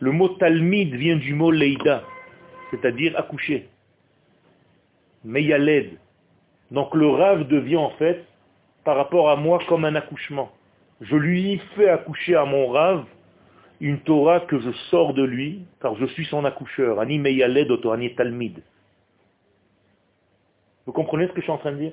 [0.00, 2.02] Le mot talmid vient du mot leida,
[2.70, 3.68] c'est-à-dire accoucher.
[5.24, 5.98] Meyaled.
[6.70, 8.24] Donc le rave devient en fait,
[8.84, 10.50] par rapport à moi, comme un accouchement.
[11.00, 13.04] Je lui fais accoucher à mon rave
[13.80, 16.98] une Torah que je sors de lui, car je suis son accoucheur.
[16.98, 18.54] Ani meyaled ani.
[20.86, 21.92] Vous comprenez ce que je suis en train de dire?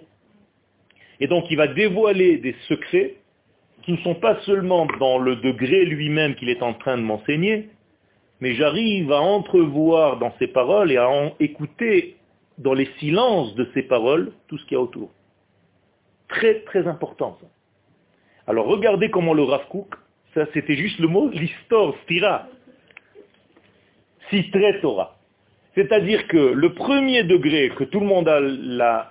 [1.23, 3.15] Et donc il va dévoiler des secrets
[3.83, 7.69] qui ne sont pas seulement dans le degré lui-même qu'il est en train de m'enseigner,
[8.41, 11.09] mais j'arrive à entrevoir dans ses paroles et à
[11.39, 12.17] écouter
[12.57, 15.11] dans les silences de ses paroles tout ce qu'il y a autour.
[16.27, 17.47] Très très important ça.
[18.45, 19.61] Alors regardez comment le Rav
[20.33, 22.49] ça c'était juste le mot, l'histor, stira,
[24.29, 25.15] citré Torah.
[25.73, 29.03] C'est-à-dire que le premier degré que tout le monde a euh,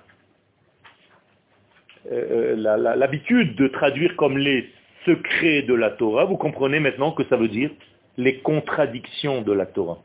[2.11, 2.55] euh,
[2.95, 4.69] l'habitude de traduire comme les
[5.05, 7.71] secrets de la Torah, vous comprenez maintenant que ça veut dire
[8.17, 9.99] les contradictions de la Torah.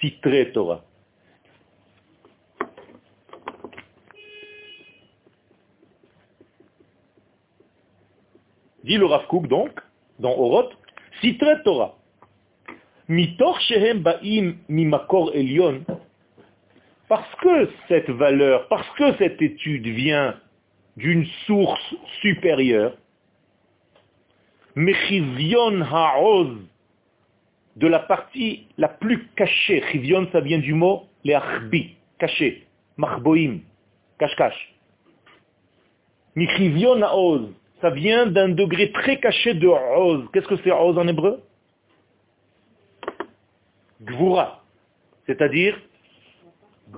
[0.00, 0.82] Citré Torah.
[8.84, 9.78] Dit le Rav donc,
[10.18, 10.72] dans Oroth,
[11.20, 11.94] Citré Torah.
[13.08, 15.84] Mitor shehem ba'im mimakor elion.
[17.08, 20.34] Parce que cette valeur, parce que cette étude vient
[20.96, 22.96] d'une source supérieure,
[24.74, 26.56] Mechivion ha'oz,
[27.76, 29.82] de la partie la plus cachée.
[29.90, 32.66] Chivion, ça vient du mot les achbi, caché.
[32.96, 33.60] Machboim,
[34.18, 34.74] cache-cache.
[36.36, 40.28] Michivion ha'oz, ça vient d'un degré très caché de oz.
[40.32, 41.42] Qu'est-ce que c'est oz en hébreu?
[44.02, 44.62] Gvura,
[45.26, 45.78] c'est-à-dire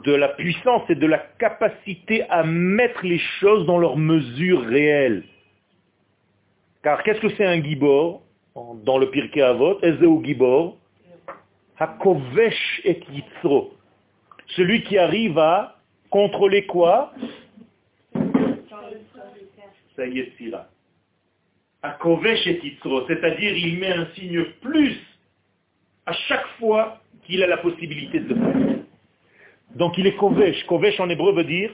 [0.02, 5.24] de la puissance et de la capacité à mettre les choses dans leur mesure réelle.
[6.82, 8.22] Car qu'est-ce que c'est un gibor
[8.84, 9.78] dans le Pirkei Avot?
[9.82, 10.76] Ezeu gibor
[11.78, 13.72] Hakovesh et yitzro.
[14.48, 15.76] Celui qui arrive à
[16.10, 17.12] contrôler quoi?
[19.96, 20.68] Ça y est, là.
[21.84, 21.88] Et
[23.08, 24.98] c'est-à-dire il met un signe plus
[26.06, 28.83] à chaque fois qu'il a la possibilité de le faire.
[29.74, 30.64] Donc il est kovesh.
[30.66, 31.70] Kovesh en hébreu veut dire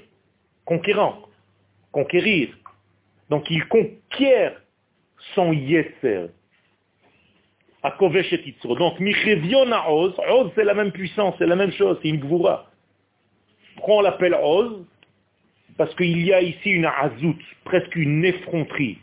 [0.64, 1.22] conquérant,
[1.92, 2.48] conquérir.
[3.28, 4.60] Donc il conquiert
[5.34, 6.28] son yetzer.
[7.82, 8.76] À kovesh et titzro.
[8.76, 10.14] Donc michevion oz.
[10.28, 12.66] Oz c'est la même puissance, c'est la même chose, c'est une gvura.
[13.82, 14.84] On l'appelle oz
[15.76, 18.98] Parce qu'il y a ici une azout, presque une effronterie.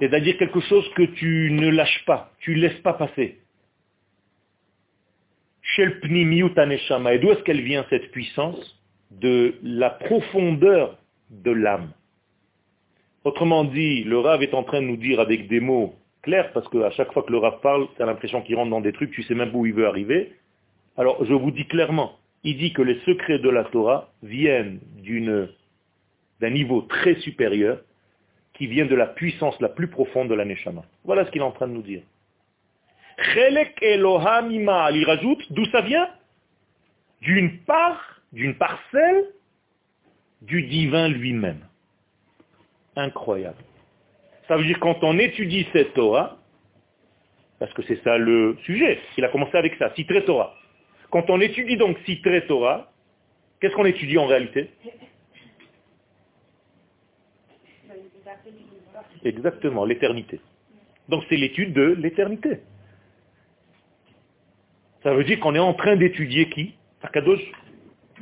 [0.00, 3.38] C'est-à-dire quelque chose que tu ne lâches pas, tu ne laisses pas passer.
[5.76, 10.98] Shel Et d'où est-ce qu'elle vient cette puissance De la profondeur
[11.30, 11.90] de l'âme?
[13.24, 16.68] Autrement dit, le Rav est en train de nous dire avec des mots clairs, parce
[16.68, 19.10] qu'à chaque fois que le Rav parle, tu as l'impression qu'il rentre dans des trucs,
[19.10, 20.34] tu sais même pas où il veut arriver.
[20.96, 24.78] Alors je vous dis clairement, il dit que les secrets de la Torah viennent
[26.40, 27.80] d'un niveau très supérieur,
[28.52, 30.84] qui vient de la puissance la plus profonde de la Neshama.
[31.04, 32.02] Voilà ce qu'il est en train de nous dire.
[33.18, 36.08] Chelek Elohamima, il rajoute, d'où ça vient?
[37.20, 39.24] D'une part, d'une parcelle
[40.42, 41.60] du divin lui-même.
[42.96, 43.62] Incroyable.
[44.48, 46.36] Ça veut dire quand on étudie cette Torah,
[47.58, 50.54] parce que c'est ça le sujet, il a commencé avec ça, Citré Torah.
[51.10, 52.92] Quand on étudie donc Citré Torah,
[53.60, 54.70] qu'est-ce qu'on étudie en réalité?
[59.24, 60.40] Exactement, l'éternité.
[61.08, 62.60] Donc c'est l'étude de l'éternité.
[65.04, 66.74] Ça veut dire qu'on est en train d'étudier qui?
[67.02, 67.42] Akadosh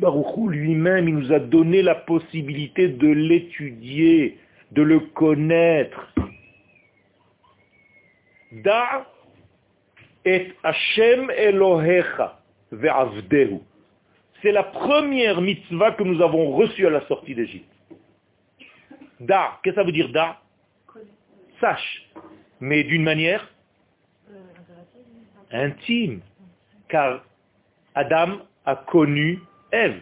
[0.00, 4.38] Baruchou lui-même, il nous a donné la possibilité de l'étudier,
[4.72, 6.12] de le connaître.
[8.50, 9.06] Da
[10.24, 12.40] et Hashem Elohecha
[12.72, 13.60] ve'avdehu.
[14.40, 17.70] C'est la première mitzvah que nous avons reçue à la sortie d'Égypte.
[19.20, 20.40] Da, qu'est-ce que ça veut dire da?
[21.60, 22.08] Sache,
[22.60, 23.48] mais d'une manière
[25.52, 26.22] intime
[26.92, 27.24] car
[27.94, 29.40] Adam a connu
[29.72, 30.00] Ève.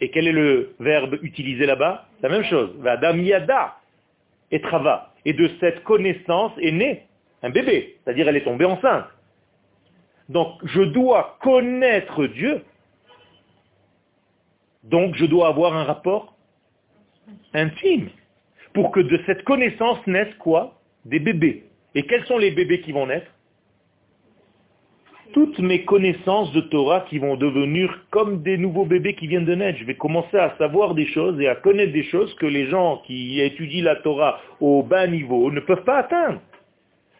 [0.00, 2.06] Et quel est le verbe utilisé là-bas?
[2.22, 2.70] La même chose.
[2.86, 3.76] Adam yada
[4.50, 5.12] et trava.
[5.24, 7.06] Et de cette connaissance est né
[7.42, 9.06] un bébé, c'est-à-dire elle est tombée enceinte.
[10.28, 12.62] Donc je dois connaître Dieu.
[14.84, 16.34] Donc je dois avoir un rapport
[17.52, 18.08] intime.
[18.74, 20.80] Pour que de cette connaissance naissent quoi?
[21.04, 21.64] Des bébés.
[21.94, 23.30] Et quels sont les bébés qui vont naître?
[25.32, 29.54] Toutes mes connaissances de Torah qui vont devenir comme des nouveaux bébés qui viennent de
[29.54, 29.78] naître.
[29.78, 33.02] Je vais commencer à savoir des choses et à connaître des choses que les gens
[33.06, 36.40] qui étudient la Torah au bas niveau ne peuvent pas atteindre.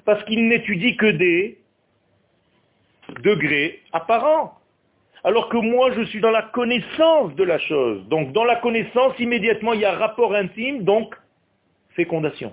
[0.05, 1.59] Parce qu'ils n'étudient que des
[3.23, 4.55] degrés apparents.
[5.25, 8.07] Alors que moi, je suis dans la connaissance de la chose.
[8.09, 11.15] Donc, dans la connaissance, immédiatement, il y a rapport intime, donc
[11.91, 12.53] fécondation.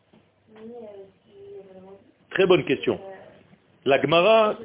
[2.31, 2.99] Très bonne question.
[3.85, 4.57] La Gemara...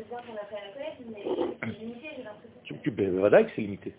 [3.54, 3.92] c'est limité.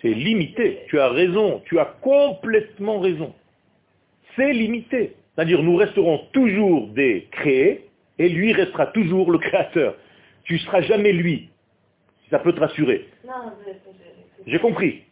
[0.00, 0.84] C'est limité.
[0.88, 1.62] Tu as raison.
[1.66, 3.34] Tu as complètement raison.
[4.36, 5.16] C'est limité.
[5.34, 9.94] C'est-à-dire, nous resterons toujours des créés et lui restera toujours le créateur.
[10.44, 11.50] Tu ne seras jamais lui.
[12.30, 13.08] Ça peut te rassurer.
[14.46, 15.02] J'ai compris.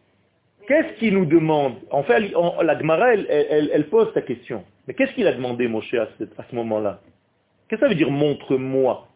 [0.67, 1.75] Qu'est-ce qu'il nous demande?
[1.91, 4.65] En fait, la Gemara, elle, pose sa question.
[4.87, 7.01] Mais qu'est-ce qu'il a demandé, Moshe, à ce, moment-là?
[7.67, 9.07] Qu'est-ce que ça veut dire montre-moi?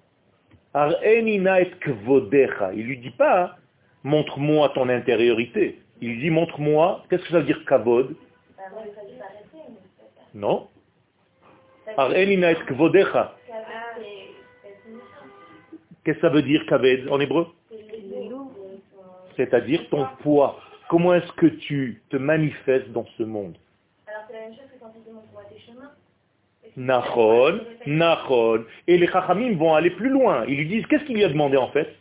[0.75, 3.57] Il lui dit pas,
[4.03, 5.79] montre-moi ton intériorité.
[6.01, 8.15] Il lui dit, montre-moi, qu'est-ce que ça veut dire kavod
[10.33, 10.67] Non.
[16.03, 17.47] Qu'est-ce que ça veut dire kaved en hébreu?
[19.35, 20.59] C'est-à-dire ton poids.
[20.89, 23.57] Comment est-ce que tu te manifestes dans ce monde
[24.07, 25.91] Alors c'est la même chose que quand tu demandes pour tes chemins.
[26.77, 28.65] Nachon, Nachon.
[28.87, 30.45] Et les Chachamim vont aller plus loin.
[30.47, 31.95] Ils lui disent, qu'est-ce qu'il lui a demandé en fait?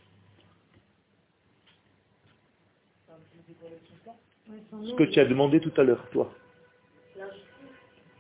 [4.83, 6.33] Ce que tu as demandé tout à l'heure, toi.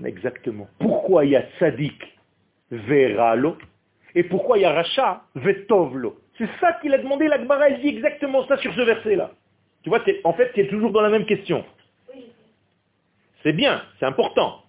[0.04, 0.68] Exactement.
[0.78, 2.18] Pourquoi il y a Tzadik
[2.70, 3.56] Veralo
[4.14, 6.18] et pourquoi il y a Racha Vetovlo?
[6.38, 9.30] C'est ça qu'il a demandé, l'Akbara, elle dit exactement ça sur ce verset-là.
[9.82, 11.64] Tu vois, en fait, tu es toujours dans la même question.
[13.42, 14.64] C'est bien, c'est important.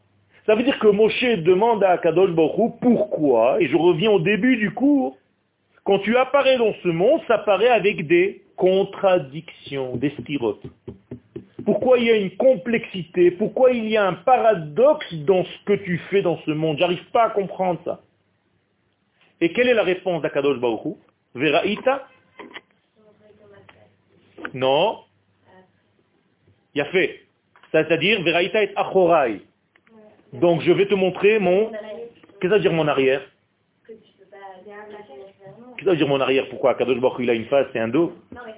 [0.46, 4.58] Ça veut dire que Moshe demande à Kadosh Baruch pourquoi, et je reviens au début
[4.58, 5.18] du cours,
[5.84, 10.64] quand tu apparais dans ce monde, ça apparaît avec des contradictions, des styrotes.
[11.66, 13.32] Pourquoi il y a une complexité?
[13.32, 16.78] Pourquoi il y a un paradoxe dans ce que tu fais dans ce monde?
[16.80, 18.02] J'arrive pas à comprendre ça.
[19.40, 20.96] Et quelle est la réponse d'Akadosh Baruch
[21.36, 22.08] Veraïta?
[24.54, 25.00] Non.
[26.74, 27.22] Il a fait.
[27.72, 29.42] C'est-à-dire, Veraïta et Achorai.
[30.34, 31.70] Donc je vais te montrer mon...
[31.70, 33.22] Qu'est-ce que ça veut dire mon arrière
[33.86, 34.00] Qu'est-ce
[35.78, 37.88] que ça veut dire mon arrière Pourquoi Kadosh Baruch il a une face et un
[37.88, 38.52] dos Non, le.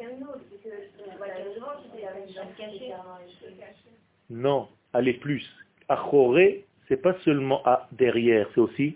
[4.29, 5.43] Non, allez plus.
[5.89, 8.95] Achoré, c'est pas seulement à derrière, c'est aussi...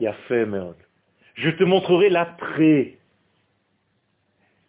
[0.00, 0.76] Il a fait, merde.
[1.34, 2.94] Je te montrerai l'après.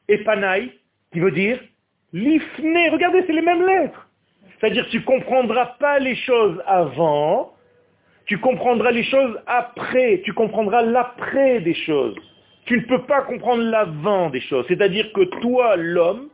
[0.07, 0.71] Epanaï,
[1.11, 1.59] qui veut dire
[2.13, 2.89] l'ifné.
[2.89, 4.06] Regardez, c'est les mêmes lettres.
[4.59, 7.53] C'est-à-dire que tu ne comprendras pas les choses avant,
[8.25, 12.15] tu comprendras les choses après, tu comprendras l'après des choses.
[12.65, 14.65] Tu ne peux pas comprendre l'avant des choses.
[14.67, 16.27] C'est-à-dire que toi, l'homme,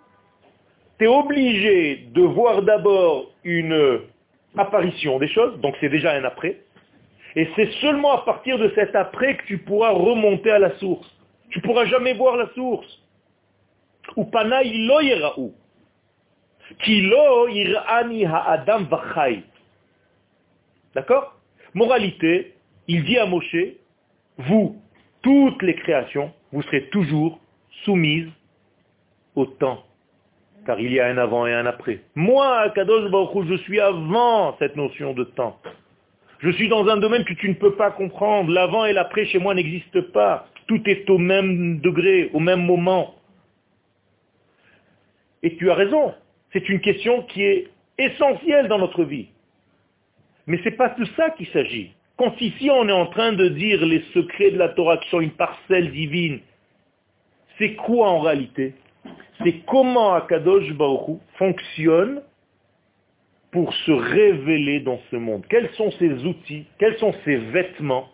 [0.97, 3.99] tu es obligé de voir d'abord une
[4.57, 6.57] apparition des choses, donc c'est déjà un après,
[7.35, 11.09] et c'est seulement à partir de cet après que tu pourras remonter à la source.
[11.49, 12.87] Tu ne pourras jamais voir la source.
[14.15, 14.61] Ou pana
[15.37, 15.53] où
[20.95, 21.39] D'accord?
[21.73, 22.53] Moralité,
[22.87, 23.55] il dit à Moshe,
[24.37, 24.81] vous,
[25.21, 27.39] toutes les créations, vous serez toujours
[27.83, 28.29] soumises
[29.35, 29.83] au temps.
[30.65, 32.01] Car il y a un avant et un après.
[32.15, 35.59] Moi, Kadosh Baruch je suis avant cette notion de temps.
[36.39, 38.51] Je suis dans un domaine que tu ne peux pas comprendre.
[38.51, 40.47] L'avant et l'après chez moi n'existent pas.
[40.67, 43.15] Tout est au même degré, au même moment.
[45.41, 46.13] Et tu as raison.
[46.53, 49.27] C'est une question qui est essentielle dans notre vie.
[50.45, 51.91] Mais ce n'est pas de ça qu'il s'agit.
[52.17, 55.19] Quand ici on est en train de dire les secrets de la Torah qui sont
[55.19, 56.39] une parcelle divine,
[57.57, 58.75] c'est quoi en réalité?
[59.43, 62.21] C'est comment Akadosh Baruch fonctionne
[63.51, 65.43] pour se révéler dans ce monde?
[65.49, 66.65] Quels sont ses outils?
[66.77, 68.09] Quels sont ses vêtements?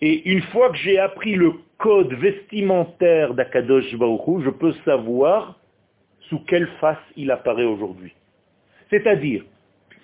[0.00, 5.59] Et une fois que j'ai appris le code vestimentaire d'Akadosh Baruch je peux savoir
[6.30, 8.14] sous quelle face il apparaît aujourd'hui.
[8.88, 9.44] C'est-à-dire,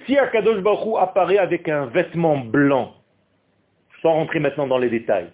[0.04, 2.94] si Akadosh Baruch apparaît avec un vêtement blanc,
[4.02, 5.30] sans rentrer maintenant dans les détails,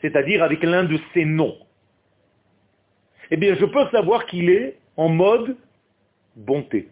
[0.00, 1.56] c'est-à-dire avec l'un de ses noms,
[3.30, 5.56] eh bien je peux savoir qu'il est en mode
[6.34, 6.88] bonté,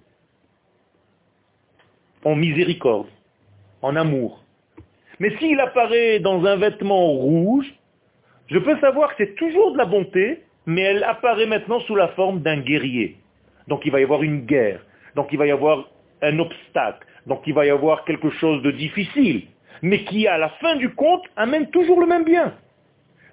[2.25, 3.09] en miséricorde,
[3.83, 4.45] en amour.
[5.19, 7.67] Mais s'il apparaît dans un vêtement rouge,
[8.49, 12.09] je peux savoir que c'est toujours de la bonté, mais elle apparaît maintenant sous la
[12.09, 13.20] forme d'un guerrier.
[13.71, 14.81] Donc il va y avoir une guerre.
[15.17, 15.89] Donc il va y avoir
[16.21, 17.07] un obstacle.
[17.27, 19.47] Donc il va y avoir quelque chose de difficile.
[19.81, 22.53] Mais qui, à la fin du compte, amène toujours le même bien.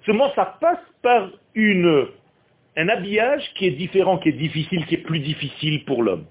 [0.06, 2.06] Seulement, ça passe par une,
[2.76, 6.24] un habillage qui est différent, qui est difficile, qui est plus difficile pour l'homme.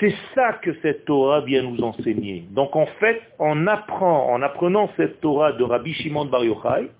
[0.00, 2.44] C'est ça que cette Torah vient nous enseigner.
[2.50, 6.90] Donc en fait, apprend, en apprenant cette Torah de Rabbi Shimon Bar Yochai,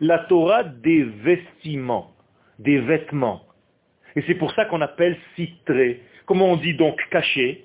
[0.00, 2.10] la Torah des vestiments,
[2.58, 3.42] des vêtements.
[4.16, 6.02] Et c'est pour ça qu'on appelle citré.
[6.26, 7.64] Comment on dit donc caché?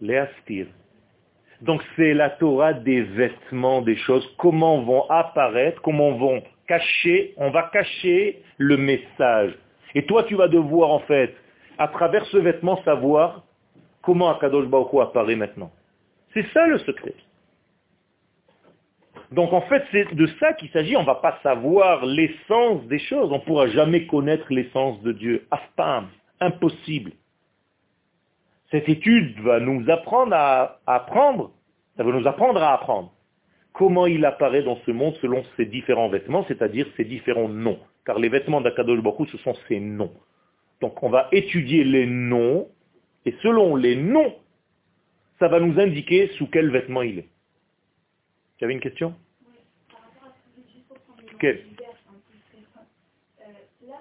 [0.00, 0.66] Léastir.
[1.60, 7.50] Donc c'est la Torah des vêtements, des choses, comment vont apparaître, comment vont cacher, on
[7.50, 9.54] va cacher le message.
[9.94, 11.34] Et toi tu vas devoir en fait,
[11.78, 13.44] à travers ce vêtement, savoir
[14.02, 15.70] comment Akadosh Baruch apparaît maintenant.
[16.34, 17.14] C'est ça le secret.
[19.32, 20.96] Donc en fait, c'est de ça qu'il s'agit.
[20.96, 23.30] On ne va pas savoir l'essence des choses.
[23.32, 25.46] On ne pourra jamais connaître l'essence de Dieu.
[25.50, 26.08] Afpam,
[26.40, 27.12] impossible.
[28.70, 31.50] Cette étude va nous apprendre à apprendre.
[31.96, 33.12] Ça va nous apprendre à apprendre.
[33.72, 37.78] comment il apparaît dans ce monde selon ses différents vêtements, c'est-à-dire ses différents noms.
[38.04, 40.12] Car les vêtements d'Akadosh Baruch ce sont ses noms.
[40.80, 42.68] Donc on va étudier les noms,
[43.24, 44.34] et selon les noms,
[45.38, 47.28] ça va nous indiquer sous quel vêtement il est.
[48.62, 49.48] Tu avais une question Oui,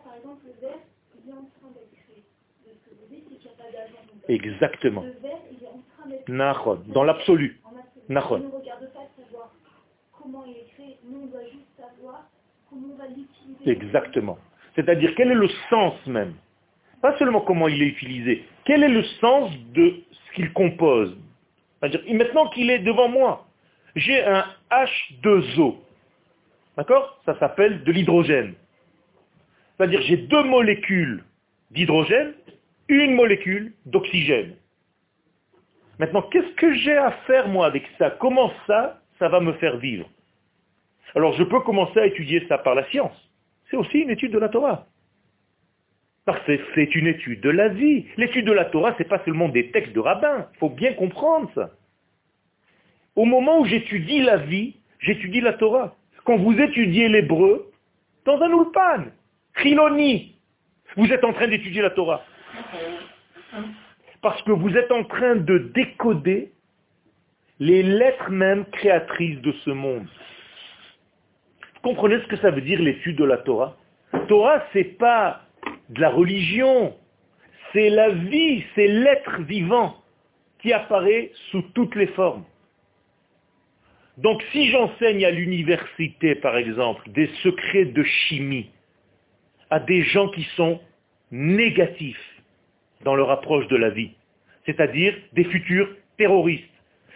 [0.06, 0.78] par exemple, le verre,
[1.18, 2.22] il est en train d'être créé.
[2.64, 4.04] De ce que vous dites, qu'il n'y a pas d'agent.
[4.06, 4.22] dedans.
[4.28, 5.02] Exactement.
[5.02, 5.82] Le verre, il est en
[6.54, 7.60] train dans l'absolu.
[8.08, 8.36] Nahon.
[8.36, 9.52] On ne regarde pas savoir
[10.12, 12.30] comment il est créé, nous on doit juste savoir
[12.70, 13.68] comment on va l'utiliser.
[13.68, 14.38] Exactement.
[14.76, 16.36] C'est-à-dire quel est le sens même?
[17.02, 21.18] Pas seulement comment il est utilisé, quel est le sens de ce qu'il compose?
[21.80, 23.48] C'est-à-dire, maintenant qu'il est devant moi,
[23.96, 25.76] j'ai un H2O.
[26.78, 27.22] D'accord?
[27.26, 28.54] Ça s'appelle de l'hydrogène.
[29.78, 31.24] C'est-à-dire j'ai deux molécules
[31.72, 32.34] d'hydrogène,
[32.88, 34.56] une molécule d'oxygène.
[36.00, 38.12] Maintenant, qu'est-ce que j'ai à faire moi avec ça?
[38.12, 40.10] Comment ça, ça va me faire vivre?
[41.16, 43.16] Alors je peux commencer à étudier ça par la science.
[43.70, 44.88] C'est aussi une étude de la Torah.
[46.26, 48.06] Parce que c'est une étude de la vie.
[48.18, 50.48] L'étude de la Torah, ce n'est pas seulement des textes de rabbins.
[50.54, 51.72] Il faut bien comprendre ça.
[53.16, 55.96] Au moment où j'étudie la vie, j'étudie la Torah.
[56.24, 57.72] Quand vous étudiez l'hébreu,
[58.26, 59.06] dans un ulpan,
[59.58, 60.36] chiloni,
[60.96, 62.24] vous êtes en train d'étudier la Torah.
[64.22, 66.52] Parce que vous êtes en train de décoder
[67.60, 70.08] les lettres mêmes créatrices de ce monde.
[71.76, 73.78] Vous comprenez ce que ça veut dire l'étude de la Torah?
[74.28, 75.42] Torah, c'est pas
[75.90, 76.96] de la religion,
[77.74, 79.96] c'est la vie, c'est l'être vivant
[80.62, 82.44] qui apparaît sous toutes les formes.
[84.22, 88.70] Donc si j'enseigne à l'université, par exemple, des secrets de chimie
[89.72, 90.80] à des gens qui sont
[91.32, 92.42] négatifs
[93.04, 94.12] dans leur approche de la vie,
[94.68, 96.64] c'est-à-dire des futurs terroristes,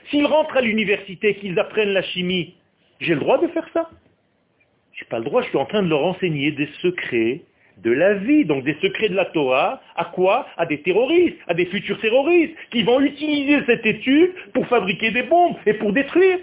[0.10, 2.56] s'ils rentrent à l'université qu'ils apprennent la chimie,
[3.00, 3.88] j'ai le droit de faire ça?
[4.94, 7.42] Je n'ai pas le droit, je suis en train de leur enseigner des secrets
[7.84, 10.48] de la vie, donc des secrets de la Torah, à quoi?
[10.58, 15.24] À des terroristes, à des futurs terroristes, qui vont utiliser cette étude pour fabriquer des
[15.24, 16.40] bombes et pour détruire.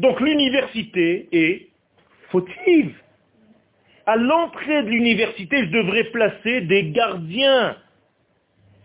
[0.00, 1.68] Donc l'université est
[2.30, 2.94] fautive.
[4.06, 7.76] À l'entrée de l'université, je devrais placer des gardiens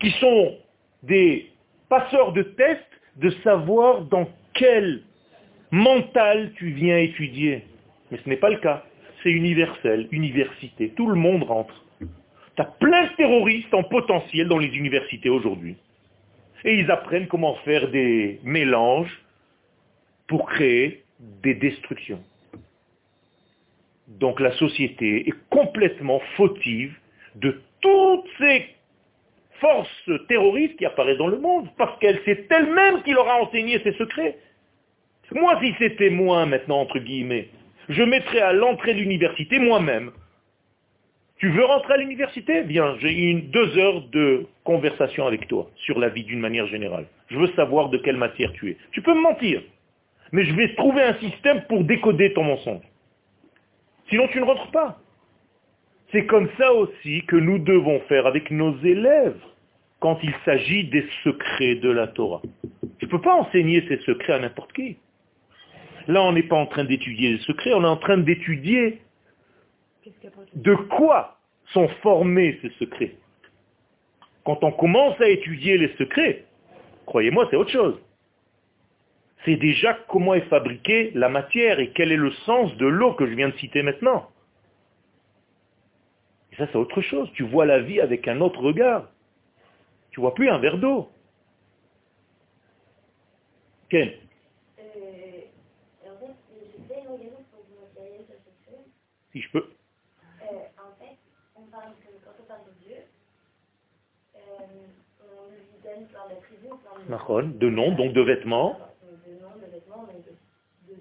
[0.01, 0.57] qui sont
[1.03, 1.51] des
[1.87, 2.81] passeurs de tests
[3.15, 5.03] de savoir dans quel
[5.71, 7.63] mental tu viens étudier.
[8.11, 8.83] Mais ce n'est pas le cas.
[9.23, 10.89] C'est universel, université.
[10.97, 11.85] Tout le monde rentre.
[11.99, 15.77] Tu as plein de terroristes en potentiel dans les universités aujourd'hui.
[16.65, 19.21] Et ils apprennent comment faire des mélanges
[20.27, 22.21] pour créer des destructions.
[24.07, 26.93] Donc la société est complètement fautive
[27.35, 28.65] de toutes ces
[29.59, 33.79] forces terroristes qui apparaissent dans le monde, parce qu'elle c'est elle-même qui leur a enseigné
[33.83, 34.37] ses secrets.
[35.31, 37.49] Moi, si c'était moi maintenant, entre guillemets,
[37.89, 40.11] je mettrais à l'entrée de l'université moi-même.
[41.37, 42.63] Tu veux rentrer à l'université?
[42.63, 47.05] Bien, j'ai une deux heures de conversation avec toi sur la vie d'une manière générale.
[47.27, 48.77] Je veux savoir de quelle matière tu es.
[48.91, 49.61] Tu peux me mentir,
[50.31, 52.83] mais je vais trouver un système pour décoder ton mensonge.
[54.09, 54.99] Sinon, tu ne rentres pas.
[56.11, 59.39] C'est comme ça aussi que nous devons faire avec nos élèves
[59.99, 62.41] quand il s'agit des secrets de la Torah.
[62.99, 64.97] Je ne peux pas enseigner ces secrets à n'importe qui.
[66.07, 69.01] Là, on n'est pas en train d'étudier les secrets, on est en train d'étudier
[70.53, 71.37] de quoi
[71.73, 73.15] sont formés ces secrets.
[74.43, 76.45] Quand on commence à étudier les secrets,
[77.07, 77.99] croyez-moi, c'est autre chose.
[79.45, 83.27] C'est déjà comment est fabriquée la matière et quel est le sens de l'eau que
[83.27, 84.29] je viens de citer maintenant.
[86.51, 87.29] Et ça, c'est autre chose.
[87.33, 89.09] Tu vois la vie avec un autre regard.
[90.11, 91.09] Tu vois plus un verre d'eau.
[93.89, 94.09] Ken
[94.79, 95.41] Euh,
[97.51, 97.85] pour vous
[98.63, 98.77] sur.
[99.31, 99.59] Si je peux.
[99.59, 100.45] Euh,
[100.77, 101.17] en fait,
[101.55, 102.95] on parle que quand on parle de Dieu,
[104.35, 104.39] euh,
[105.21, 108.79] on lui donne de nom, donc de vêtements.
[109.27, 110.21] De noms, de vêtements, mais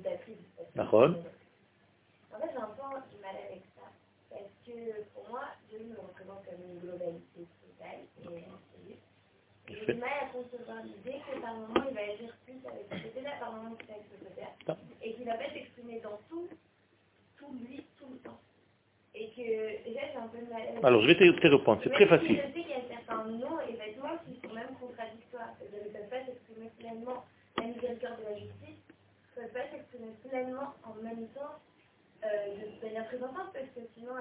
[0.04, 0.52] d'attributs.
[0.74, 1.16] Nahon.
[2.32, 3.88] En fait, j'ai un peu du mal avec ça.
[4.30, 8.98] Parce que pour moi, Dieu me représente comme une globalité totale et absolue.
[9.68, 13.08] J'ai du mal à concevoir l'idée que par moment, il va agir plus avec ce
[13.08, 14.52] côté-là, par moment, plus avec ce côté-là.
[14.68, 14.76] Ah.
[15.02, 16.48] Et qu'il va pas s'exprimer dans tout,
[17.38, 18.40] tout lui, tout le temps.
[19.14, 21.80] Et que déjà, j'ai un peu de mal avec Alors, je vais te, te répondre.
[21.84, 22.36] C'est très Même facile.
[22.36, 25.54] Je sais qu'il y a certains noms et vêtements qui sont même contradictoires.
[25.56, 27.24] Qu'ils ne peuvent pas s'exprimer pleinement
[27.56, 28.73] la miséricorde de la justice,
[29.34, 31.58] pas pleinement en même temps
[32.24, 32.28] euh,
[33.52, 34.12] parce que sinon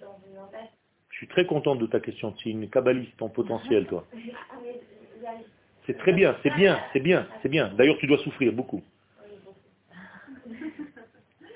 [0.00, 0.68] dans une.
[1.10, 2.32] Je suis très contente de ta question.
[2.32, 4.06] Tu es une kabbaliste en potentiel, toi.
[5.26, 5.30] Ah,
[5.86, 7.68] c'est très bien, c'est bien, c'est bien, c'est bien.
[7.74, 8.82] D'ailleurs, tu dois souffrir beaucoup.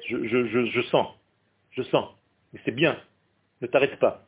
[0.07, 1.09] Je, je, je, je sens,
[1.73, 2.15] je sens.
[2.53, 2.99] Mais c'est bien.
[3.61, 4.28] Ne t'arrête pas.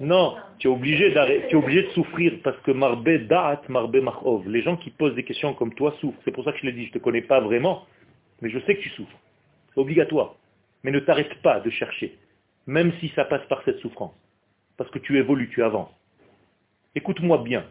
[0.00, 4.48] Non, tu es obligé de souffrir parce que marbe da'at, marbe marov.
[4.48, 6.20] Les gens qui posent des questions comme toi souffrent.
[6.24, 7.84] C'est pour ça que je l'ai dit, je ne te connais pas vraiment,
[8.40, 9.18] mais je sais que tu souffres.
[9.74, 10.36] C'est obligatoire.
[10.84, 12.16] Mais ne t'arrête pas de chercher,
[12.66, 14.14] même si ça passe par cette souffrance.
[14.76, 15.90] Parce que tu évolues, tu avances.
[16.94, 17.64] Écoute-moi bien.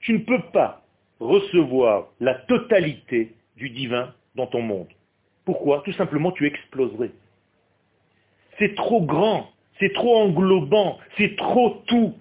[0.00, 0.82] Tu ne peux pas
[1.20, 4.88] recevoir la totalité du divin dans ton monde.
[5.44, 5.82] Pourquoi?
[5.84, 7.10] Tout simplement, tu exploserais.
[8.58, 12.14] C'est trop grand, c'est trop englobant, c'est trop tout.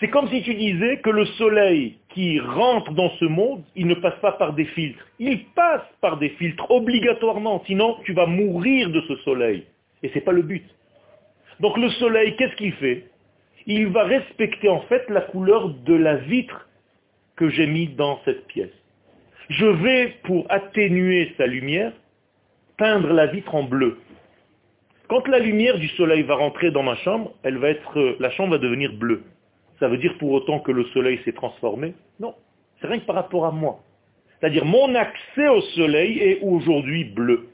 [0.00, 3.94] C'est comme si tu disais que le soleil qui rentre dans ce monde, il ne
[3.94, 5.04] passe pas par des filtres.
[5.18, 9.64] Il passe par des filtres obligatoirement, sinon tu vas mourir de ce soleil.
[10.02, 10.64] Et ce n'est pas le but.
[11.58, 13.06] Donc le soleil, qu'est-ce qu'il fait?
[13.66, 16.68] Il va respecter en fait la couleur de la vitre
[17.34, 18.70] que j'ai mis dans cette pièce.
[19.48, 21.92] Je vais, pour atténuer sa lumière,
[22.76, 23.98] peindre la vitre en bleu.
[25.08, 28.52] Quand la lumière du soleil va rentrer dans ma chambre, elle va être, la chambre
[28.52, 29.22] va devenir bleue.
[29.80, 31.94] Ça veut dire pour autant que le soleil s'est transformé?
[32.20, 32.34] Non.
[32.80, 33.80] C'est rien que par rapport à moi.
[34.38, 37.48] C'est-à-dire mon accès au soleil est aujourd'hui bleu.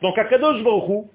[0.00, 1.06] Donc Akadosh Baruch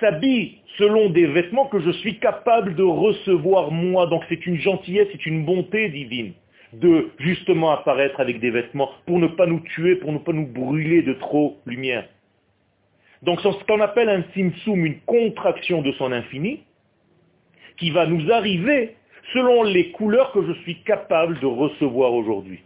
[0.00, 4.08] s'habille selon des vêtements que je suis capable de recevoir moi.
[4.08, 6.32] Donc c'est une gentillesse, c'est une bonté divine
[6.72, 10.46] de justement apparaître avec des vêtements pour ne pas nous tuer, pour ne pas nous
[10.46, 12.08] brûler de trop lumière.
[13.22, 16.62] Donc c'est ce qu'on appelle un simsum, une contraction de son infini,
[17.78, 18.96] qui va nous arriver
[19.32, 22.60] selon les couleurs que je suis capable de recevoir aujourd'hui.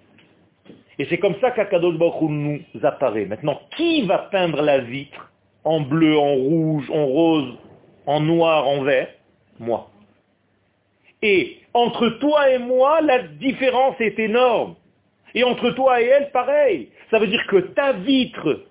[0.98, 3.24] Et c'est comme ça qu'Akadosh Baruch nous apparaît.
[3.24, 5.32] Maintenant, qui va peindre la vitre
[5.64, 7.54] en bleu, en rouge, en rose,
[8.06, 9.08] en noir, en vert?
[9.58, 9.88] Moi.
[11.22, 14.74] Et entre toi et moi, la différence est énorme.
[15.34, 16.88] Et entre toi et elle, pareil.
[17.10, 18.64] Ça veut dire que ta vitre,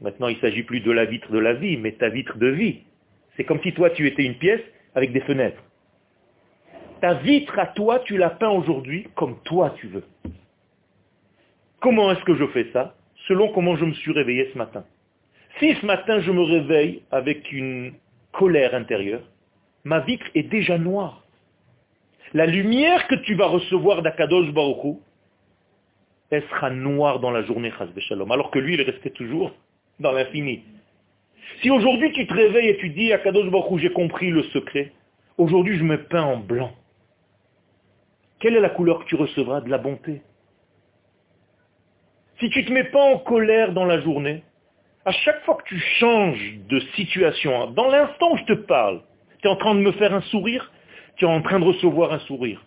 [0.00, 2.48] maintenant il ne s'agit plus de la vitre de la vie, mais ta vitre de
[2.48, 2.80] vie.
[3.36, 4.62] C'est comme si toi tu étais une pièce
[4.94, 5.62] avec des fenêtres.
[7.00, 10.04] Ta vitre à toi, tu la peins aujourd'hui comme toi tu veux.
[11.80, 12.94] Comment est-ce que je fais ça?
[13.26, 14.84] Selon comment je me suis réveillé ce matin.
[15.58, 17.92] Si ce matin je me réveille avec une
[18.32, 19.22] colère intérieure,
[19.84, 21.24] ma vitre est déjà noire.
[22.32, 24.98] La lumière que tu vas recevoir d'Akadosh Baruch
[26.30, 27.72] elle sera noire dans la journée,
[28.30, 29.52] alors que lui, il est resté toujours
[30.00, 30.64] dans l'infini.
[31.62, 34.92] Si aujourd'hui tu te réveilles et tu dis à Kadosh Baruch j'ai compris le secret,
[35.38, 36.72] aujourd'hui je me peins en blanc.
[38.40, 40.22] Quelle est la couleur que tu recevras De la bonté?
[42.38, 44.42] Si tu ne te mets pas en colère dans la journée,
[45.04, 49.02] à chaque fois que tu changes de situation, dans l'instant où je te parle,
[49.42, 50.72] tu es en train de me faire un sourire,
[51.16, 52.64] tu es en train de recevoir un sourire.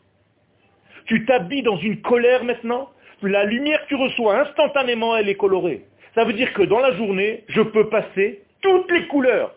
[1.06, 2.90] Tu t'habilles dans une colère maintenant,
[3.24, 5.86] la lumière que tu reçois instantanément, elle est colorée.
[6.16, 9.56] Ça veut dire que dans la journée, je peux passer toutes les couleurs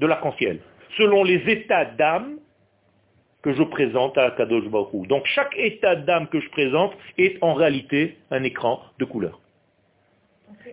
[0.00, 0.60] de l'arc-en-ciel,
[0.96, 2.38] selon les états d'âme
[3.42, 7.54] que je présente à Kadosh Baruch Donc chaque état d'âme que je présente est en
[7.54, 9.40] réalité un écran de couleurs.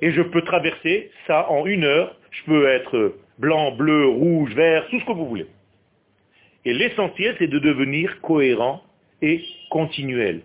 [0.01, 2.15] Et je peux traverser ça en une heure.
[2.31, 5.47] Je peux être blanc, bleu, rouge, vert, tout ce que vous voulez.
[6.65, 8.81] Et l'essentiel, c'est de devenir cohérent
[9.21, 10.41] et continuel.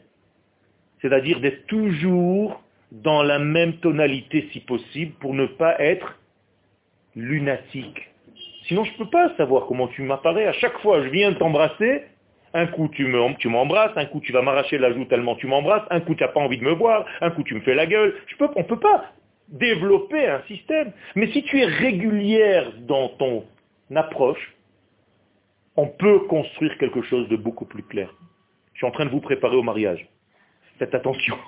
[1.01, 2.63] C'est-à-dire d'être toujours
[2.93, 6.19] dans la même tonalité si possible pour ne pas être
[7.15, 8.11] lunatique.
[8.67, 10.47] Sinon, je ne peux pas savoir comment tu m'apparais.
[10.47, 12.05] À chaque fois, je viens t'embrasser,
[12.55, 16.01] un coup tu m'embrasses, un coup tu vas m'arracher la joue tellement tu m'embrasses, un
[16.01, 18.15] coup tu n'as pas envie de me voir, un coup tu me fais la gueule.
[18.27, 19.13] Je peux, on ne peut pas
[19.49, 20.93] développer un système.
[21.15, 23.45] Mais si tu es régulière dans ton
[23.95, 24.55] approche,
[25.77, 28.13] on peut construire quelque chose de beaucoup plus clair.
[28.75, 30.09] Je suis en train de vous préparer au mariage.
[30.79, 31.37] Faites attention.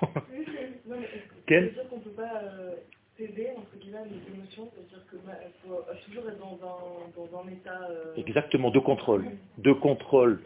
[1.61, 2.75] Quel qu'on ne peut pas euh,
[3.17, 5.33] céder, entre guillemets, les émotions, c'est-à-dire qu'il bah,
[5.65, 7.89] faut toujours être dans un, dans un état...
[7.91, 9.27] Euh, Exactement, de contrôle.
[9.59, 10.41] De contrôle.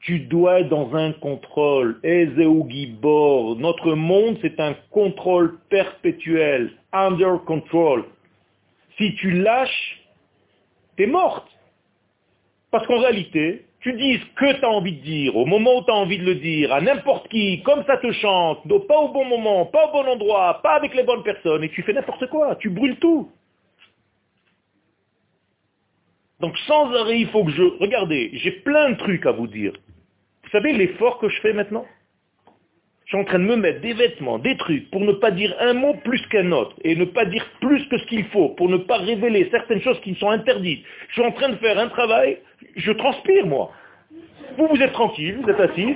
[0.00, 2.00] Tu dois être dans un contrôle.
[2.02, 3.56] Gibor.
[3.56, 6.72] Notre monde, c'est un contrôle perpétuel.
[6.92, 8.04] Under control.
[8.98, 10.02] Si tu lâches,
[10.96, 11.48] tu es morte.
[12.72, 15.84] Parce qu'en réalité, tu dis ce que tu as envie de dire, au moment où
[15.84, 19.08] tu as envie de le dire, à n'importe qui, comme ça te chante, pas au
[19.08, 22.28] bon moment, pas au bon endroit, pas avec les bonnes personnes, et tu fais n'importe
[22.28, 23.30] quoi, tu brûles tout.
[26.38, 27.62] Donc sans arrêt, il faut que je...
[27.80, 29.72] Regardez, j'ai plein de trucs à vous dire.
[30.44, 31.86] Vous savez l'effort que je fais maintenant?
[33.12, 35.74] Suis en train de me mettre des vêtements, des trucs, pour ne pas dire un
[35.74, 38.78] mot plus qu'un autre, et ne pas dire plus que ce qu'il faut, pour ne
[38.78, 40.82] pas révéler certaines choses qui sont interdites.
[41.08, 42.38] Je suis en train de faire un travail,
[42.74, 43.70] je transpire, moi.
[44.56, 45.94] Vous, vous êtes tranquille, vous êtes assis,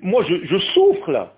[0.00, 1.34] Moi, je, je souffre, là.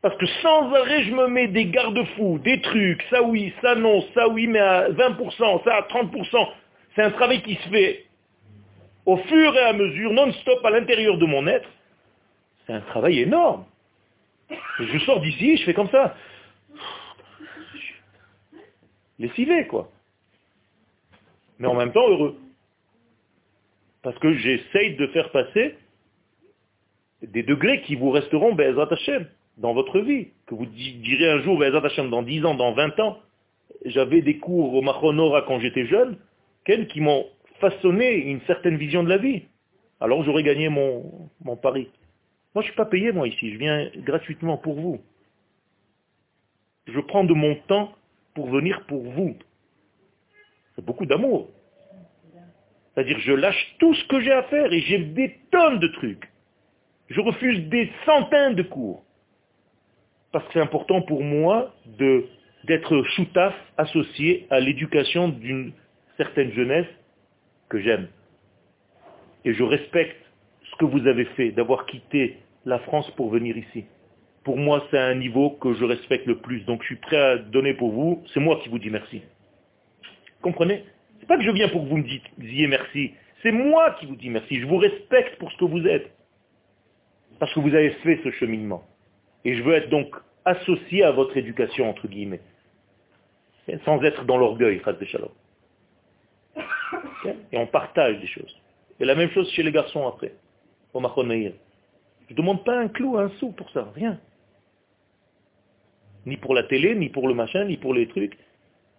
[0.00, 4.02] Parce que sans arrêt, je me mets des garde-fous, des trucs, ça oui, ça non,
[4.14, 6.48] ça oui, mais à 20%, ça à 30%.
[6.94, 8.04] C'est un travail qui se fait
[9.04, 11.68] au fur et à mesure, non-stop à l'intérieur de mon être.
[12.66, 13.64] C'est un travail énorme.
[14.78, 16.16] je sors d'ici, je fais comme ça.
[19.18, 19.90] Lessivé, quoi.
[21.58, 22.36] Mais en même temps, heureux.
[24.02, 25.76] Parce que j'essaye de faire passer
[27.22, 28.88] des degrés qui vous resteront Be'ezrat
[29.56, 31.62] dans votre vie, que vous direz un jour,
[32.10, 33.18] dans 10 ans, dans 20 ans,
[33.84, 36.16] j'avais des cours au Machonora quand j'étais jeune,
[36.64, 37.26] qui m'ont
[37.60, 39.42] façonné une certaine vision de la vie.
[40.00, 41.88] Alors j'aurais gagné mon, mon pari.
[42.54, 43.52] Moi, je ne suis pas payé, moi, ici.
[43.52, 45.00] Je viens gratuitement pour vous.
[46.86, 47.92] Je prends de mon temps
[48.34, 49.36] pour venir pour vous.
[50.74, 51.50] C'est beaucoup d'amour.
[52.94, 56.30] C'est-à-dire, je lâche tout ce que j'ai à faire et j'ai des tonnes de trucs.
[57.08, 59.04] Je refuse des centaines de cours
[60.32, 61.74] parce que c'est important pour moi
[62.64, 65.72] d'être choutaf associé à l'éducation d'une
[66.16, 66.88] certaine jeunesse
[67.68, 68.08] que j'aime.
[69.44, 70.20] Et je respecte
[70.70, 73.84] ce que vous avez fait, d'avoir quitté la France pour venir ici.
[74.44, 76.60] Pour moi, c'est un niveau que je respecte le plus.
[76.64, 78.22] Donc je suis prêt à donner pour vous.
[78.32, 79.22] C'est moi qui vous dis merci.
[80.42, 80.84] Comprenez?
[81.18, 82.08] C'est pas que je viens pour que vous me
[82.38, 83.12] disiez merci.
[83.42, 84.60] C'est moi qui vous dis merci.
[84.60, 86.10] Je vous respecte pour ce que vous êtes.
[87.38, 88.84] Parce que vous avez fait ce cheminement.
[89.44, 92.40] Et je veux être donc associé à votre éducation, entre guillemets.
[93.84, 95.30] Sans être dans l'orgueil, Shalom.
[97.52, 98.54] Et on partage des choses.
[99.00, 100.34] Et la même chose chez les garçons après,
[100.92, 101.28] au Machon
[102.28, 104.18] Je ne demande pas un clou, un sou pour ça, rien.
[106.26, 108.38] Ni pour la télé, ni pour le machin, ni pour les trucs.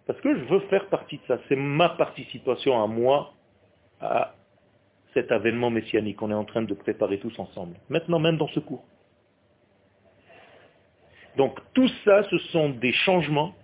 [0.06, 1.38] Parce que je veux faire partie de ça.
[1.48, 3.34] C'est ma participation à moi,
[4.00, 4.34] à
[5.14, 7.76] cet avènement messianique qu'on est en train de préparer tous ensemble.
[7.88, 8.84] Maintenant, même dans ce cours.
[11.36, 13.54] Donc tout ça, ce sont des changements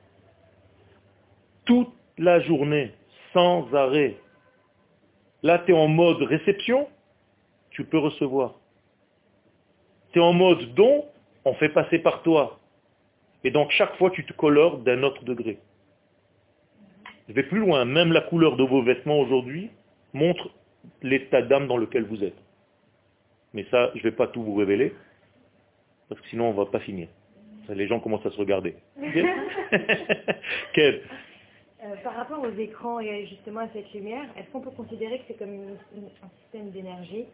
[1.65, 2.93] toute la journée,
[3.33, 4.17] sans arrêt.
[5.43, 6.89] Là, tu es en mode réception,
[7.71, 8.57] tu peux recevoir.
[10.13, 11.05] Tu es en mode don,
[11.45, 12.59] on fait passer par toi.
[13.45, 15.59] Et donc chaque fois, tu te colores d'un autre degré.
[17.29, 19.71] Je vais plus loin, même la couleur de vos vêtements aujourd'hui
[20.13, 20.51] montre
[21.03, 22.37] l'état d'âme dans lequel vous êtes.
[23.55, 24.95] Mais ça, je ne vais pas tout vous révéler,
[26.09, 27.09] parce que sinon on ne va pas finir.
[27.69, 28.77] Les gens commencent à se regarder.
[31.85, 35.25] Euh, par rapport aux écrans et justement à cette lumière, est-ce qu'on peut considérer que
[35.27, 37.25] c'est comme un système d'énergie?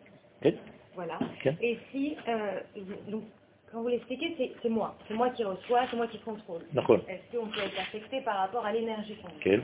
[0.98, 1.16] Voilà.
[1.62, 2.58] Et si, euh,
[3.06, 3.22] donc,
[3.70, 4.96] quand vous l'expliquez, c'est moi.
[5.06, 6.62] C'est moi qui reçois, c'est moi qui contrôle.
[6.72, 9.54] Est-ce qu'on peut être affecté par rapport à l'énergie qu'on a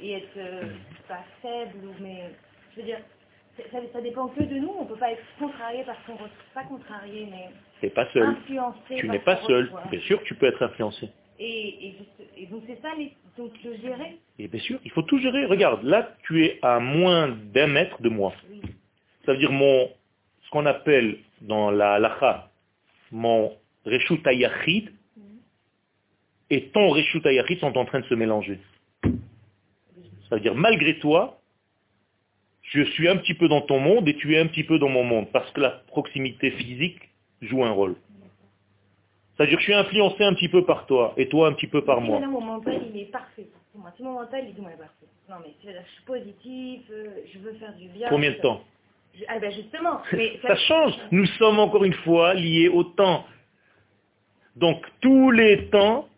[0.00, 0.62] et être euh,
[1.08, 2.30] pas faible ou mais
[2.72, 3.00] je veux dire
[3.56, 6.16] ça, ça, dépend que de nous, on ne peut pas être contrarié parce qu'on
[6.54, 7.48] pas contrarié mais
[7.80, 8.36] c'est pas seul.
[8.96, 9.72] Tu n'es pas seul.
[9.90, 11.10] Bien sûr que tu peux être influencé.
[11.40, 11.96] Et,
[12.48, 12.90] donc c'est ça,
[13.36, 15.46] donc le gérer Et bien sûr, il faut tout gérer.
[15.46, 18.32] Regarde, là tu es à moins d'un mètre de moi.
[19.26, 19.90] Ça veut dire mon,
[20.50, 22.50] ce qu'on appelle dans la halakha,
[23.12, 23.52] mon
[23.86, 24.90] reshut ayachid
[26.50, 28.58] et ton reshut ayachid sont en train de se mélanger.
[30.28, 31.38] Ça veut dire malgré toi,
[32.62, 34.88] je suis un petit peu dans ton monde et tu es un petit peu dans
[34.88, 36.98] mon monde, parce que la proximité physique
[37.42, 37.94] joue un rôle.
[39.36, 41.84] C'est-à-dire que je suis influencé un petit peu par toi et toi un petit peu
[41.84, 42.18] par moi.
[42.26, 43.46] mon mental, il est parfait.
[43.70, 45.06] Pour moi, si mon mental, il est parfait.
[45.28, 48.08] Non, mais je suis positif, euh, je veux faire du bien.
[48.08, 48.64] Combien de temps?
[49.28, 50.02] Ah ben justement.
[50.42, 50.56] ça...
[50.56, 50.94] change.
[51.10, 53.26] Nous sommes encore une fois liés au temps.
[54.56, 56.08] Donc tous les temps,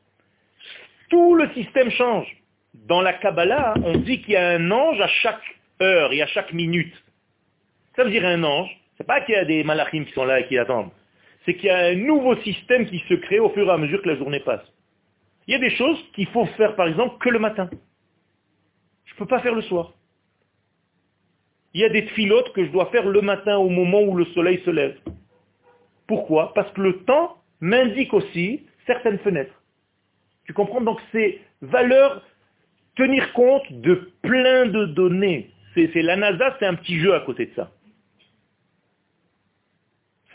[1.11, 2.26] tout le système change.
[2.74, 5.43] Dans la Kabbalah, on dit qu'il y a un ange à chaque
[5.80, 6.95] heure et à chaque minute.
[7.97, 10.40] Ça veut dire un ange, c'est pas qu'il y a des malachim qui sont là
[10.40, 10.90] et qui attendent.
[11.45, 14.01] C'est qu'il y a un nouveau système qui se crée au fur et à mesure
[14.01, 14.62] que la journée passe.
[15.47, 17.68] Il y a des choses qu'il faut faire, par exemple, que le matin.
[19.05, 19.93] Je ne peux pas faire le soir.
[21.75, 24.27] Il y a des filotes que je dois faire le matin au moment où le
[24.27, 24.99] soleil se lève.
[26.07, 26.53] Pourquoi?
[26.55, 29.62] Parce que le temps m'indique aussi certaines fenêtres.
[30.45, 30.81] Tu comprends?
[30.81, 32.23] Donc c'est valeur,
[32.97, 35.51] tenir compte de plein de données.
[35.75, 37.70] C'est, la NASA, c'est un petit jeu à côté de ça.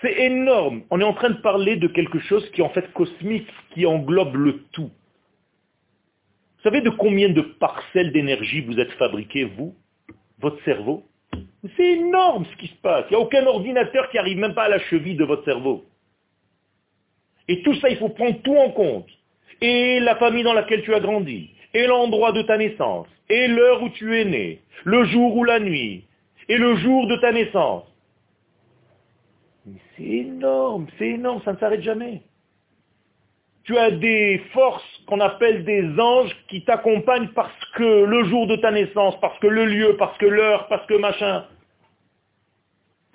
[0.01, 0.83] C'est énorme.
[0.89, 3.85] On est en train de parler de quelque chose qui est en fait cosmique, qui
[3.85, 4.89] englobe le tout.
[6.57, 9.75] Vous savez de combien de parcelles d'énergie vous êtes fabriqués, vous?
[10.39, 11.05] Votre cerveau?
[11.75, 13.05] C'est énorme ce qui se passe.
[13.09, 15.85] Il n'y a aucun ordinateur qui arrive même pas à la cheville de votre cerveau.
[17.47, 19.07] Et tout ça, il faut prendre tout en compte.
[19.61, 23.81] Et la famille dans laquelle tu as grandi, et l'endroit de ta naissance, et l'heure
[23.81, 26.03] où tu es né, le jour ou la nuit,
[26.47, 27.83] et le jour de ta naissance.
[29.95, 32.21] C'est énorme, c'est énorme, ça ne s'arrête jamais.
[33.63, 38.57] Tu as des forces qu'on appelle des anges qui t'accompagnent parce que le jour de
[38.57, 41.45] ta naissance, parce que le lieu, parce que l'heure, parce que machin.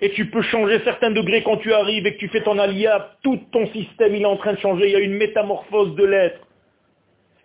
[0.01, 3.11] Et tu peux changer certains degrés quand tu arrives et que tu fais ton alia,
[3.21, 6.03] tout ton système il est en train de changer, il y a une métamorphose de
[6.03, 6.41] l'être.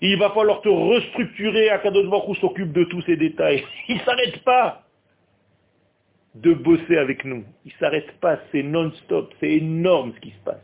[0.01, 3.65] Il va falloir te restructurer, à Kadosh Baruch s'occupe de tous ces détails.
[3.89, 4.83] Il ne s'arrête pas
[6.37, 7.45] de bosser avec nous.
[7.65, 10.63] Il ne s'arrête pas, c'est non-stop, c'est énorme ce qui se passe.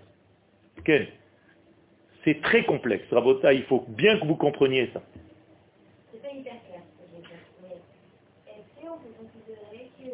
[2.25, 3.05] C'est très complexe.
[3.11, 5.03] Rabota, il faut bien que vous compreniez ça.
[6.11, 7.37] C'est pas hyper clair ce que veux dire.
[7.63, 7.77] Mais
[8.53, 10.11] est-ce qu'on peut considérer que,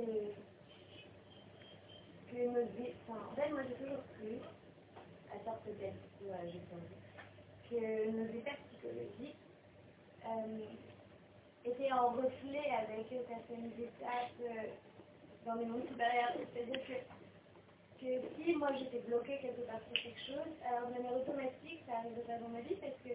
[2.35, 2.67] que nos.
[3.09, 4.33] Enfin, en fait, moi j'ai toujours cru,
[5.33, 5.37] à
[6.51, 6.61] j'ai
[7.71, 9.37] que nos états psychologiques
[10.27, 10.65] euh,
[11.65, 14.67] étaient en reflet avec certaines étapes euh,
[15.47, 16.33] dans les mondes supérieurs.
[18.01, 18.09] Que
[18.43, 22.17] si moi j'étais bloquée quelque part sur quelque chose, alors de manière automatique, ça arrive
[22.27, 23.13] pas dans ma vie parce que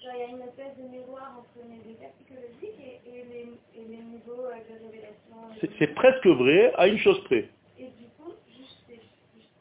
[0.00, 3.46] genre il y a une espèce de miroir entre mes états psychologiques et, et, les,
[3.76, 5.36] et les, niveaux euh, de révélation.
[5.60, 7.48] C'est presque vrai à une chose près.
[7.78, 9.52] Et du coup, juste, juste,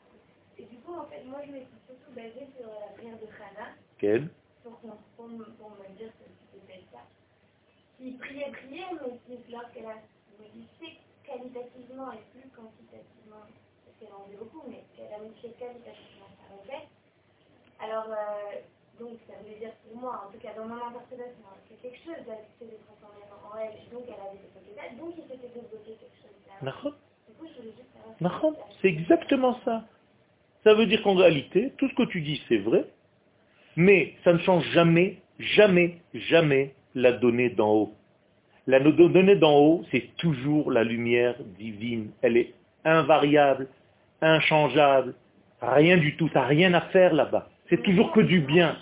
[0.57, 3.75] et du coup en fait, moi je m'étais surtout basée sur la prière de Hannah.
[3.99, 4.29] Quelle
[4.63, 7.03] pour, pour, pour, me dire que c'était ça.
[7.97, 9.97] Qui priait, priait, mais lorsqu'elle a
[10.39, 13.20] modifié qualitativement et plus quantitativement
[14.09, 16.89] en veut beaucoup, mais qu'elle a modifié qualitativement sa requête.
[17.79, 18.61] Alors, euh,
[18.99, 22.21] donc, ça veut dire pour moi, en tout cas dans mon interprétation, que quelque chose
[22.59, 26.37] s'était transformé en elle, donc elle avait débloqué ça, donc il s'était débloqué quelque chose
[26.45, 26.57] là.
[26.61, 28.15] Du coup, je voulais juste savoir.
[28.81, 29.85] C'est exactement ça.
[30.63, 32.85] Ça veut dire qu'en réalité, tout ce que tu dis, c'est vrai,
[33.75, 37.93] mais ça ne change jamais, jamais, jamais la donnée d'en haut.
[38.67, 42.11] La donnée d'en haut, c'est toujours la lumière divine.
[42.21, 42.53] Elle est
[42.85, 43.67] invariable,
[44.21, 45.13] inchangeable,
[45.61, 47.49] rien du tout, n'a rien à faire là-bas.
[47.69, 48.77] C'est toujours que du bien.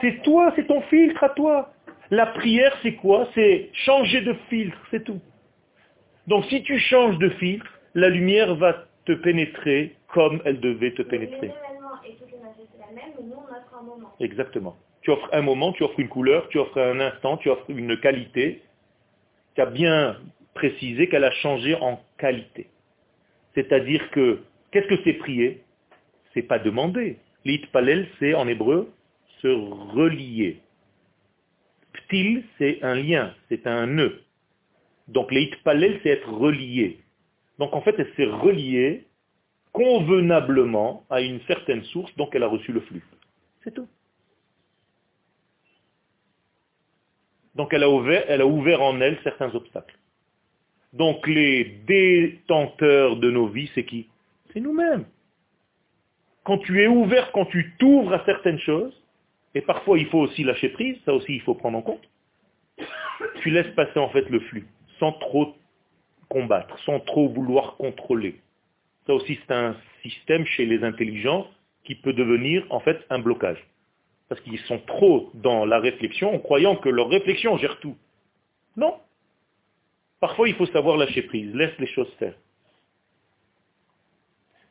[0.00, 1.72] C'est toi, c'est ton filtre à toi.
[2.10, 3.28] La prière, c'est quoi?
[3.34, 5.20] C'est changer de filtre, c'est tout.
[6.26, 11.02] Donc si tu changes de filtre, la lumière va te pénétrer comme elle devait te
[11.02, 11.52] pénétrer.
[14.20, 14.76] Exactement.
[15.02, 17.98] Tu offres un moment, tu offres une couleur, tu offres un instant, tu offres une
[18.00, 18.62] qualité.
[19.54, 20.16] Tu as bien
[20.54, 22.68] précisé qu'elle a changé en qualité.
[23.54, 24.40] C'est-à-dire que
[24.76, 25.62] Qu'est-ce que c'est prier?
[26.34, 27.16] C'est pas demander.
[27.46, 28.92] L'itpalel, c'est en hébreu
[29.40, 30.60] se relier.
[31.94, 34.20] Ptil, c'est un lien, c'est un nœud.
[35.08, 36.98] Donc l'itpalel, c'est être relié.
[37.58, 39.06] Donc en fait, elle s'est reliée
[39.72, 43.02] convenablement à une certaine source, donc elle a reçu le flux.
[43.64, 43.88] C'est tout.
[47.54, 49.96] Donc elle a, ouvert, elle a ouvert en elle certains obstacles.
[50.92, 54.10] Donc les détenteurs de nos vies, c'est qui?
[54.56, 55.04] C'est nous-mêmes.
[56.44, 58.94] Quand tu es ouvert, quand tu t'ouvres à certaines choses,
[59.54, 62.08] et parfois il faut aussi lâcher prise, ça aussi il faut prendre en compte,
[63.42, 64.66] tu laisses passer en fait le flux,
[64.98, 65.54] sans trop
[66.30, 68.40] combattre, sans trop vouloir contrôler.
[69.06, 71.46] Ça aussi c'est un système chez les intelligents
[71.84, 73.62] qui peut devenir en fait un blocage.
[74.30, 77.96] Parce qu'ils sont trop dans la réflexion en croyant que leur réflexion gère tout.
[78.74, 78.94] Non.
[80.18, 82.34] Parfois il faut savoir lâcher prise, laisse les choses faire.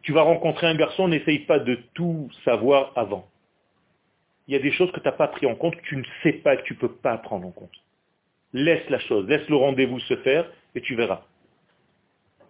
[0.05, 3.27] Tu vas rencontrer un garçon, n'essaye pas de tout savoir avant.
[4.47, 6.03] Il y a des choses que tu n'as pas pris en compte, que tu ne
[6.21, 7.73] sais pas, que tu ne peux pas prendre en compte.
[8.53, 10.45] Laisse la chose, laisse le rendez-vous se faire
[10.75, 11.23] et tu verras.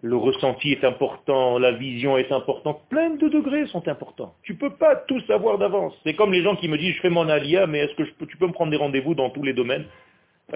[0.02, 4.34] Le ressenti est important, la vision est importante, plein de degrés sont importants.
[4.42, 5.94] Tu ne peux pas tout savoir d'avance.
[6.04, 8.36] C'est comme les gens qui me disent je fais mon alia, mais est-ce que tu
[8.36, 9.86] peux me prendre des rendez-vous dans tous les domaines?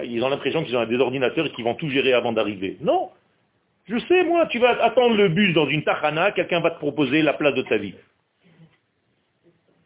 [0.03, 2.77] Ils ont l'impression qu'ils ont des ordinateurs et qu'ils vont tout gérer avant d'arriver.
[2.79, 3.09] Non,
[3.91, 7.21] je sais, moi, tu vas attendre le bus dans une tahana, quelqu'un va te proposer
[7.21, 7.93] la place de ta vie.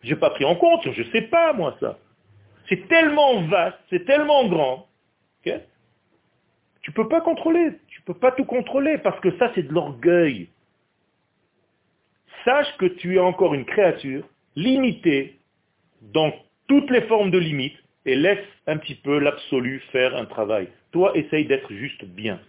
[0.03, 1.97] Je n'ai pas pris en compte, je ne sais pas, moi, ça.
[2.69, 4.87] C'est tellement vaste, c'est tellement grand.
[5.43, 9.63] tu ne peux pas contrôler, tu ne peux pas tout contrôler, parce que ça, c'est
[9.63, 10.49] de l'orgueil.
[12.43, 14.23] Sache que tu es encore une créature
[14.55, 15.39] limitée
[16.01, 16.31] dans
[16.67, 20.67] toutes les formes de limites, et laisse un petit peu l'absolu faire un travail.
[20.91, 22.39] Toi, essaye d'être juste bien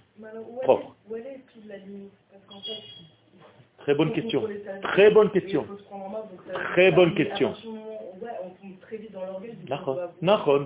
[0.62, 0.96] propre
[3.78, 4.42] Très bonne question.
[4.82, 5.66] Très bonne question.
[6.72, 7.54] Très bonne question.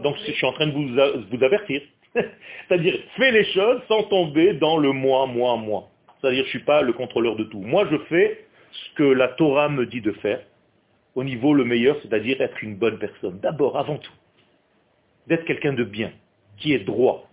[0.03, 1.83] Donc je suis en train de vous, vous avertir.
[2.15, 5.89] C'est-à-dire, fais les choses sans tomber dans le moi, moi, moi.
[6.21, 7.61] C'est-à-dire, je ne suis pas le contrôleur de tout.
[7.61, 10.41] Moi, je fais ce que la Torah me dit de faire,
[11.15, 13.39] au niveau le meilleur, c'est-à-dire être une bonne personne.
[13.41, 14.13] D'abord, avant tout.
[15.27, 16.13] D'être quelqu'un de bien,
[16.57, 17.30] qui est droit,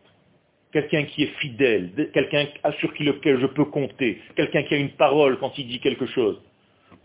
[0.72, 2.46] quelqu'un qui est fidèle, quelqu'un
[2.80, 6.06] sur qui lequel je peux compter, quelqu'un qui a une parole quand il dit quelque
[6.08, 6.42] chose.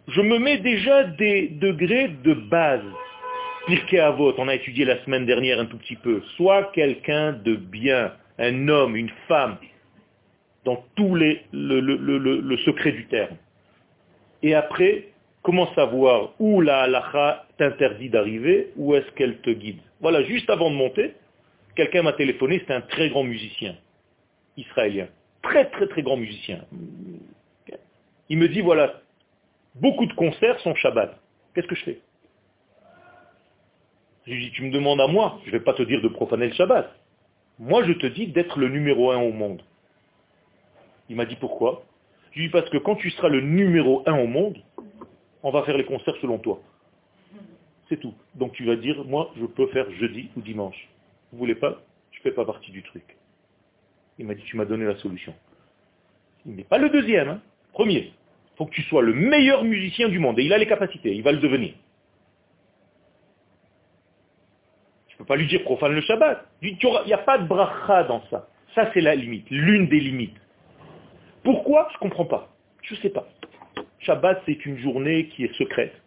[0.08, 2.84] Je me mets déjà des degrés de base.
[3.66, 6.20] Pirkei Avot, on a étudié la semaine dernière un tout petit peu.
[6.36, 9.58] Sois quelqu'un de bien, un homme, une femme,
[10.64, 13.36] dans tous les, le, le, secret du terme.
[14.42, 15.08] Et après,
[15.42, 19.78] comment savoir où la halacha t'interdit d'arriver, où est-ce qu'elle te guide?
[20.00, 21.14] Voilà, juste avant de monter,
[21.75, 23.77] quelqu'un m'a téléphoné, c'est un très grand musicien,
[24.57, 25.09] israélien.
[25.43, 26.64] Très très très grand musicien.
[28.29, 29.01] Il me dit, voilà,
[29.75, 31.18] beaucoup de concerts sont Shabbat.
[31.55, 32.01] Qu'est-ce que je fais?
[34.27, 36.09] Je lui dis, tu me demandes à moi, je ne vais pas te dire de
[36.09, 36.95] profaner le Shabbat.
[37.59, 39.62] Moi, je te dis d'être le numéro un au monde.
[41.09, 41.85] Il m'a dit pourquoi?
[42.31, 44.59] Je lui dis parce que quand tu seras le numéro un au monde,
[45.43, 46.61] on va faire les concerts selon toi.
[47.89, 48.14] C'est tout.
[48.35, 50.89] Donc tu vas dire, moi, je peux faire jeudi ou dimanche.
[51.33, 51.80] Vous voulez pas
[52.11, 53.16] Je ne fais pas partie du truc.
[54.18, 55.35] Il m'a dit, tu m'as donné la solution.
[56.45, 57.41] Il n'est pas le deuxième, hein.
[57.72, 58.12] premier.
[58.55, 60.39] Il faut que tu sois le meilleur musicien du monde.
[60.39, 61.72] Et il a les capacités, il va le devenir.
[65.09, 66.47] Je ne peux pas lui dire profane le Shabbat.
[66.61, 66.76] Il
[67.07, 68.49] n'y a pas de bracha dans ça.
[68.74, 70.37] Ça, c'est la limite, l'une des limites.
[71.43, 71.89] Pourquoi?
[71.93, 72.49] Je ne comprends pas.
[72.83, 73.26] Je ne sais pas.
[74.01, 76.01] Shabbat, c'est une journée qui est secrète.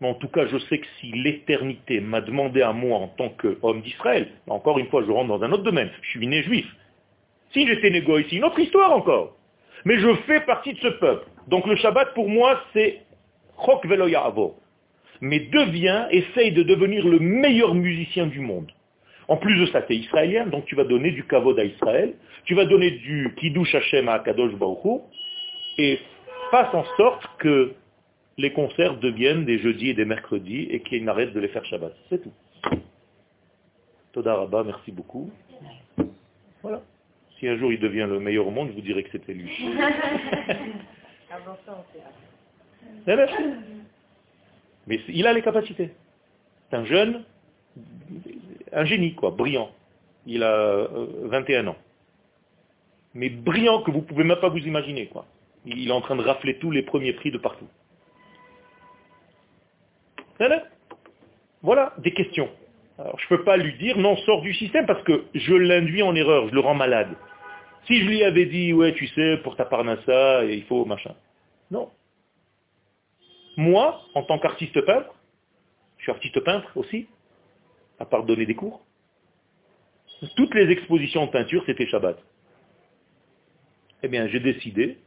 [0.00, 3.30] Mais en tout cas, je sais que si l'éternité m'a demandé à moi en tant
[3.30, 6.66] qu'homme d'Israël, encore une fois, je rentre dans un autre domaine, je suis né juif.
[7.52, 9.36] Si j'étais négo ici, une autre histoire encore.
[9.84, 11.26] Mais je fais partie de ce peuple.
[11.48, 13.00] Donc le Shabbat, pour moi, c'est
[13.64, 14.56] Chok Veloyavo.
[15.20, 18.70] Mais deviens, essaye de devenir le meilleur musicien du monde.
[19.26, 22.14] En plus de ça, tu es israélien, donc tu vas donner du kavod à Israël,
[22.44, 25.02] tu vas donner du kiddush Hashem à Kadosh Baruch
[25.76, 25.98] et
[26.50, 27.74] fasse en sorte que
[28.38, 31.92] les concerts deviennent des jeudis et des mercredis et qu'il n'arrête de les faire Shabbat.
[32.08, 32.32] C'est tout.
[34.12, 35.30] Toda Rabba, merci beaucoup.
[36.62, 36.80] Voilà.
[37.38, 39.50] Si un jour il devient le meilleur au monde, je vous dirai que c'était lui.
[44.86, 45.90] Mais il a les capacités.
[46.70, 47.24] C'est un jeune,
[48.72, 49.70] un génie, quoi, brillant.
[50.26, 50.88] Il a
[51.24, 51.76] 21 euh, ans.
[53.14, 55.26] Mais brillant que vous ne pouvez même pas vous imaginer, quoi.
[55.66, 57.66] Il est en train de rafler tous les premiers prix de partout.
[61.62, 62.48] Voilà, des questions.
[62.98, 66.02] Alors, je ne peux pas lui dire, non, sors du système, parce que je l'induis
[66.02, 67.16] en erreur, je le rends malade.
[67.86, 71.14] Si je lui avais dit, ouais, tu sais, pour ta parnassa, il faut machin.
[71.70, 71.90] Non.
[73.56, 75.14] Moi, en tant qu'artiste peintre,
[75.96, 77.08] je suis artiste peintre aussi,
[77.98, 78.84] à part donner des cours.
[80.36, 82.18] Toutes les expositions de peinture, c'était Shabbat.
[84.02, 84.98] Eh bien, j'ai décidé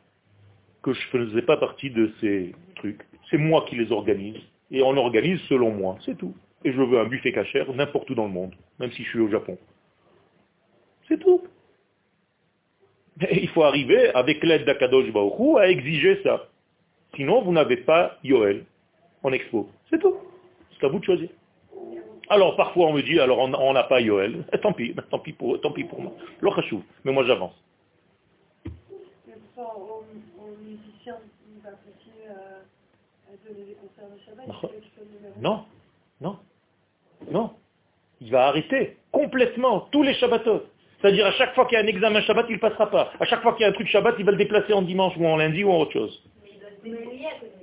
[0.82, 3.02] que je ne faisais pas partie de ces trucs.
[3.30, 4.42] C'est moi qui les organise.
[4.72, 5.98] Et on organise selon moi.
[6.06, 6.34] C'est tout.
[6.64, 9.20] Et je veux un buffet cachère n'importe où dans le monde, même si je suis
[9.20, 9.58] au Japon.
[11.08, 11.42] C'est tout.
[13.32, 16.48] Il faut arriver, avec l'aide d'Akadosh Baruch à exiger ça.
[17.16, 18.66] Sinon, vous n'avez pas Yoel
[19.24, 19.70] en expo.
[19.90, 20.16] C'est tout.
[20.80, 21.30] C'est à vous de choisir.
[22.30, 24.46] Alors parfois on me dit, alors on n'a pas Yoel.
[24.62, 26.14] Tant pis, tant pis pour, tant pis pour moi.
[27.04, 27.54] Mais moi j'avance.
[35.40, 35.66] Non,
[36.20, 36.38] non,
[37.30, 37.52] non.
[38.20, 40.64] Il va arrêter complètement tous les Shabbatot.
[41.02, 43.12] C'est-à-dire à chaque fois qu'il y a un examen Shabbat, il ne passera pas.
[43.20, 45.14] À chaque fois qu'il y a un truc Shabbat, il va le déplacer en dimanche
[45.18, 46.24] ou en lundi ou en autre chose.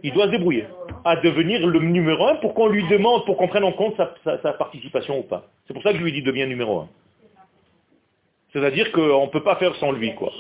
[0.03, 0.67] Il doit se débrouiller
[1.05, 4.53] à devenir le numéro un pour qu'on lui demande, pour qu'on prenne en compte sa,
[4.53, 5.45] participation ou pas.
[5.67, 6.89] C'est pour ça que je lui dis deviens numéro un.
[8.53, 10.33] C'est-à-dire qu'on ne peut pas faire sans lui, quoi.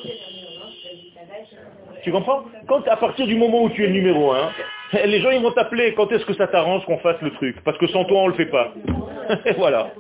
[2.02, 2.44] Tu comprends?
[2.66, 4.50] Quand à partir du moment où tu es numéro un,
[5.04, 7.78] les gens ils vont t'appeler quand est-ce que ça t'arrange qu'on fasse le truc Parce
[7.78, 8.72] que sans toi on ne le fait pas.
[9.56, 9.92] voilà.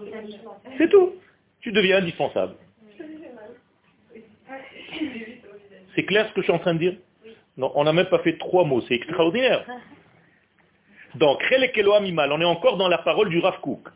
[0.78, 1.14] C'est tout.
[1.60, 2.54] Tu deviens indispensable.
[5.94, 6.94] C'est clair ce que je suis en train de dire
[7.56, 9.64] Non, on n'a même pas fait trois mots, c'est extraordinaire.
[11.16, 13.88] Donc, on est encore dans la parole du Rav Kook.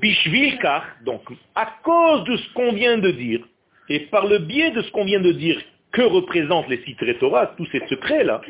[0.00, 1.22] Bishvilkar, donc,
[1.54, 3.40] à cause de ce qu'on vient de dire,
[3.88, 7.48] et par le biais de ce qu'on vient de dire, que représentent les citrés Torah,
[7.56, 8.40] tous ces secrets-là,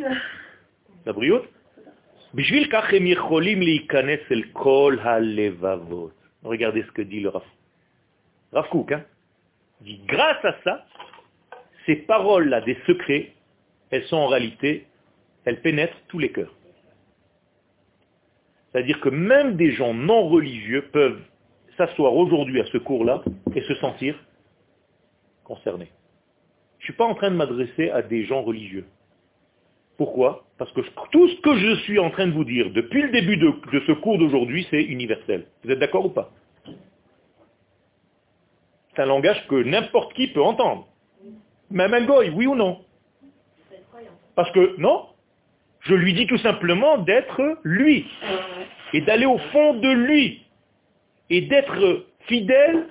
[6.42, 7.42] Regardez ce que dit le Rav.
[8.52, 9.04] Rav hein,
[9.80, 10.86] dit, grâce à ça,
[11.86, 13.32] ces paroles-là des secrets,
[13.90, 14.86] elles sont en réalité,
[15.44, 16.54] elles pénètrent tous les cœurs.
[18.70, 21.20] C'est-à-dire que même des gens non religieux peuvent
[21.76, 23.22] s'asseoir aujourd'hui à ce cours-là
[23.54, 24.18] et se sentir
[25.44, 25.90] concernés.
[26.78, 28.86] Je ne suis pas en train de m'adresser à des gens religieux.
[30.02, 30.42] Pourquoi?
[30.58, 30.80] Parce que
[31.12, 33.54] tout ce que je suis en train de vous dire depuis le début de,
[33.86, 35.46] ce cours d'aujourd'hui, c'est universel.
[35.62, 36.32] Vous êtes d'accord ou pas?
[38.90, 40.88] C'est un langage que n'importe qui peut entendre.
[41.70, 42.80] Même un goy, oui ou non?
[44.34, 45.06] Parce que, non,
[45.82, 48.04] je lui dis tout simplement d'être lui.
[48.92, 50.42] et d'aller au fond de lui
[51.30, 52.88] et d'être fidèle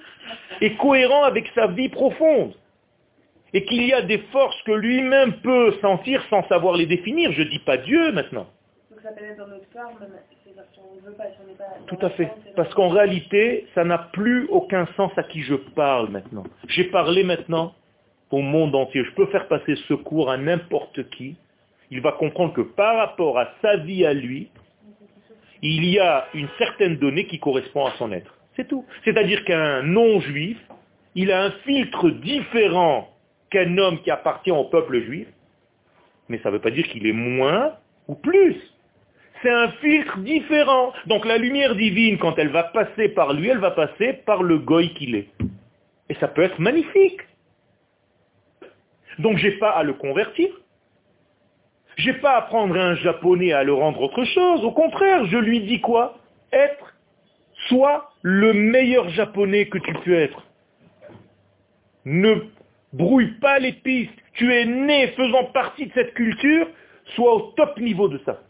[0.61, 2.53] et cohérent avec sa vie profonde.
[3.53, 7.31] Et qu'il y a des forces que lui-même peut sentir sans savoir les définir.
[7.33, 8.47] Je ne dis pas Dieu maintenant.
[11.87, 12.31] Tout à fait.
[12.55, 16.43] Parce qu'en réalité, ça n'a plus aucun sens à qui je parle maintenant.
[16.67, 17.73] J'ai parlé maintenant
[18.29, 19.03] au monde entier.
[19.03, 21.35] Je peux faire passer ce cours à n'importe qui.
[21.89, 24.49] Il va comprendre que par rapport à sa vie à lui,
[25.61, 28.33] il y a une certaine donnée qui correspond à son être.
[28.55, 28.85] C'est tout.
[29.03, 30.57] C'est-à-dire qu'un non-juif,
[31.15, 33.09] il a un filtre différent
[33.51, 35.27] qu'un homme qui appartient au peuple juif,
[36.29, 37.73] mais ça ne veut pas dire qu'il est moins
[38.07, 38.55] ou plus.
[39.41, 40.93] C'est un filtre différent.
[41.07, 44.57] Donc la lumière divine, quand elle va passer par lui, elle va passer par le
[44.57, 45.27] goy qu'il est.
[46.09, 47.21] Et ça peut être magnifique.
[49.19, 50.49] Donc j'ai pas à le convertir.
[51.97, 54.63] J'ai pas à prendre un japonais à le rendre autre chose.
[54.63, 56.17] Au contraire, je lui dis quoi?
[56.53, 56.95] Être,
[57.67, 60.43] soit le meilleur japonais que tu peux être.
[62.05, 62.35] Ne
[62.93, 64.13] brouille pas les pistes.
[64.33, 66.67] Tu es né faisant partie de cette culture,
[67.15, 68.41] sois au top niveau de ça.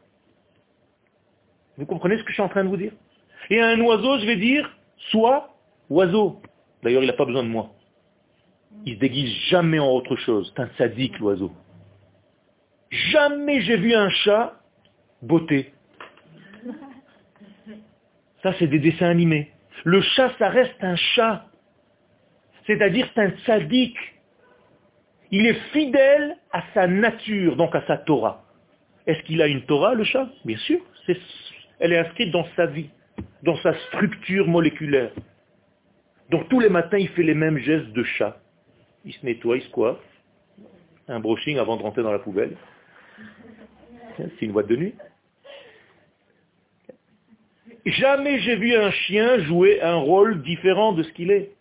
[1.78, 2.94] Vous comprenez ce que je suis en train de vous dire?
[3.50, 4.70] Et un oiseau, je vais dire,
[5.10, 5.56] sois
[5.90, 6.42] oiseau.
[6.84, 7.72] D'ailleurs, il n'a pas besoin de moi.
[8.86, 10.52] Il se déguise jamais en autre chose.
[10.56, 11.52] C'est un sadique, l'oiseau.
[12.90, 14.54] Jamais j'ai vu un chat
[15.22, 15.74] beauté.
[18.44, 19.52] Ça, c'est des dessins animés.
[19.84, 21.46] Le chat, ça reste un chat.
[22.66, 23.98] C'est-à-dire, c'est un sadique.
[25.32, 28.44] Il est fidèle à sa nature, donc à sa Torah.
[29.08, 30.30] Est-ce qu'il a une Torah, le chat?
[30.46, 30.80] Bien sûr.
[31.80, 32.90] elle est inscrite dans sa vie,
[33.42, 35.12] dans sa structure moléculaire.
[36.30, 38.38] Donc tous les matins, il fait les mêmes gestes de chat.
[39.06, 39.98] Il se nettoie, il se coiffe.
[41.08, 42.56] Un brushing avant de rentrer dans la poubelle.
[44.18, 44.96] C'est une boîte de nuit.
[47.86, 51.52] Jamais j'ai vu un chien jouer un rôle différent de ce qu'il est.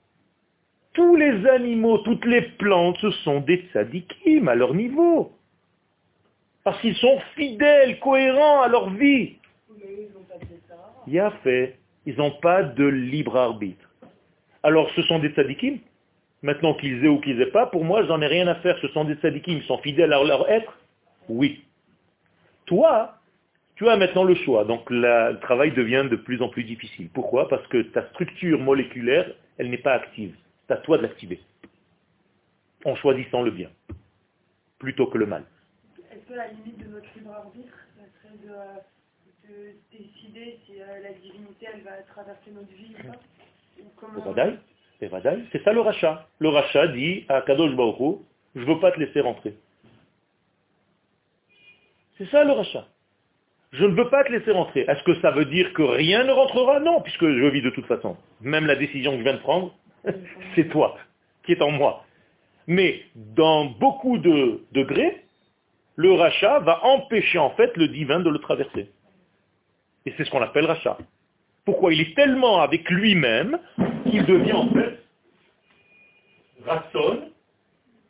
[0.93, 5.32] Tous les animaux, toutes les plantes, ce sont des tzadikim à leur niveau.
[6.64, 9.36] Parce qu'ils sont fidèles, cohérents à leur vie.
[11.07, 11.76] Il y a fait.
[12.07, 13.88] Ils n'ont pas de libre arbitre.
[14.62, 15.78] Alors ce sont des tzadikim
[16.43, 18.78] Maintenant qu'ils aient ou qu'ils aient pas, pour moi, j'en ai rien à faire.
[18.80, 19.59] Ce sont des tzadikim.
[19.59, 20.78] Ils sont fidèles à leur être?
[21.28, 21.62] Oui.
[22.64, 23.14] Toi,
[23.76, 24.64] tu as maintenant le choix.
[24.64, 27.11] Donc le travail devient de plus en plus difficile.
[27.12, 27.49] Pourquoi?
[27.49, 30.34] Parce que ta structure moléculaire, elle n'est pas active.
[30.71, 31.41] C'est à toi de l'activer.
[32.85, 33.71] En choisissant le bien,
[34.79, 35.43] plutôt que le mal.
[36.12, 37.75] Est-ce que la limite de notre libre arbitre,
[38.23, 42.95] serait de, décider si euh, la divinité, elle va traverser notre vie
[43.81, 44.47] ou pas
[45.51, 46.29] c'est ça le rachat.
[46.39, 48.18] Le rachat dit à Kadosh Baruch
[48.55, 49.55] je ne veux pas te laisser rentrer.
[52.18, 52.87] C'est ça le rachat.
[53.73, 54.81] Je ne veux pas te laisser rentrer.
[54.83, 56.81] Est-ce que ça veut dire que rien ne rentrera?
[56.81, 58.16] Non, puisque je vis de toute façon.
[58.41, 59.75] Même la décision que je viens de prendre,
[60.55, 60.96] c'est toi
[61.44, 62.05] qui est en moi.
[62.66, 65.24] Mais dans beaucoup de degrés,
[65.96, 68.90] le rachat va empêcher en fait le divin de le traverser.
[70.07, 70.96] Et c'est ce qu'on appelle rachat.
[71.64, 73.59] Pourquoi Il est tellement avec lui-même
[74.11, 74.98] qu'il devient en fait
[76.64, 77.31] Ratson,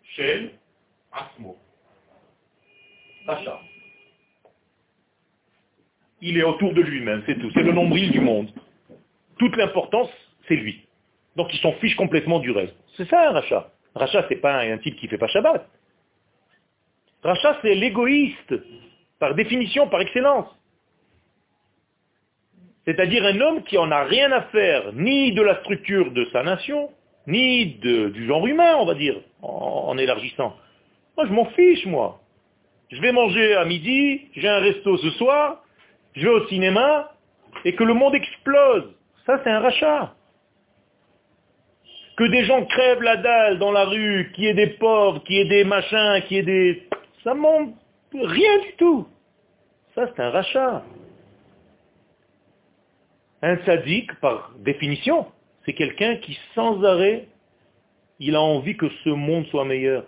[0.02, 0.50] Shel,
[1.12, 1.56] Asmo.
[3.26, 3.60] Rachat.
[6.20, 7.50] Il est autour de lui-même, c'est tout.
[7.54, 8.50] C'est le nombril du monde.
[9.38, 10.10] Toute l'importance,
[10.48, 10.86] c'est lui.
[11.36, 12.76] Donc il s'en fiche complètement du reste.
[12.96, 13.70] C'est ça un rachat.
[13.94, 15.66] Rachat, c'est pas un type qui fait pas Shabbat.
[17.22, 18.54] Rachat, c'est l'égoïste,
[19.18, 20.48] par définition, par excellence.
[22.84, 26.42] C'est-à-dire un homme qui en a rien à faire ni de la structure de sa
[26.42, 26.90] nation,
[27.26, 30.56] ni du genre humain, on va dire, en élargissant.
[31.16, 32.20] Moi, je m'en fiche, moi.
[32.90, 35.62] Je vais manger à midi, j'ai un resto ce soir,
[36.14, 37.12] je vais au cinéma,
[37.64, 38.94] et que le monde explose.
[39.26, 40.14] Ça, c'est un rachat.
[42.20, 45.36] Que des gens crèvent la dalle dans la rue, qu'il y ait des pauvres, qu'il
[45.36, 46.82] y ait des machins, qu'il y ait des...
[47.24, 47.74] Ça monte
[48.12, 49.08] rien du tout.
[49.94, 50.82] Ça, c'est un rachat.
[53.40, 55.28] Un sadique, par définition,
[55.64, 57.26] c'est quelqu'un qui, sans arrêt,
[58.18, 60.04] il a envie que ce monde soit meilleur.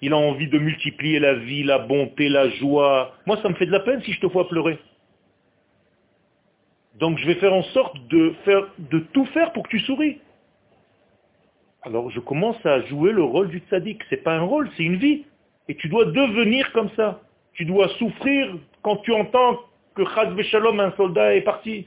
[0.00, 3.14] Il a envie de multiplier la vie, la bonté, la joie.
[3.26, 4.80] Moi, ça me fait de la peine si je te vois pleurer.
[6.96, 10.18] Donc je vais faire en sorte de, faire, de tout faire pour que tu souris.
[11.84, 14.02] Alors je commence à jouer le rôle du tzaddik.
[14.08, 15.24] Ce n'est pas un rôle, c'est une vie.
[15.68, 17.20] Et tu dois devenir comme ça.
[17.54, 19.60] Tu dois souffrir quand tu entends
[19.94, 21.86] que Chaz Shalom, un soldat, est parti.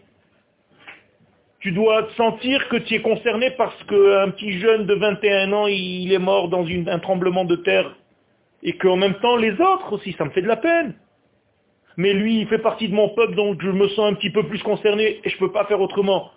[1.60, 6.14] Tu dois sentir que tu es concerné parce qu'un petit jeune de 21 ans, il
[6.14, 7.96] est mort dans un tremblement de terre.
[8.62, 10.94] Et qu'en même temps, les autres aussi, ça me fait de la peine.
[11.98, 14.44] Mais lui, il fait partie de mon peuple, donc je me sens un petit peu
[14.44, 16.32] plus concerné et je ne peux pas faire autrement.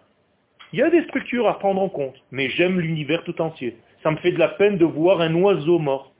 [0.72, 3.78] Il y a des structures à prendre en compte, mais j'aime l'univers tout entier.
[4.02, 6.12] Ça me fait de la peine de voir un oiseau mort.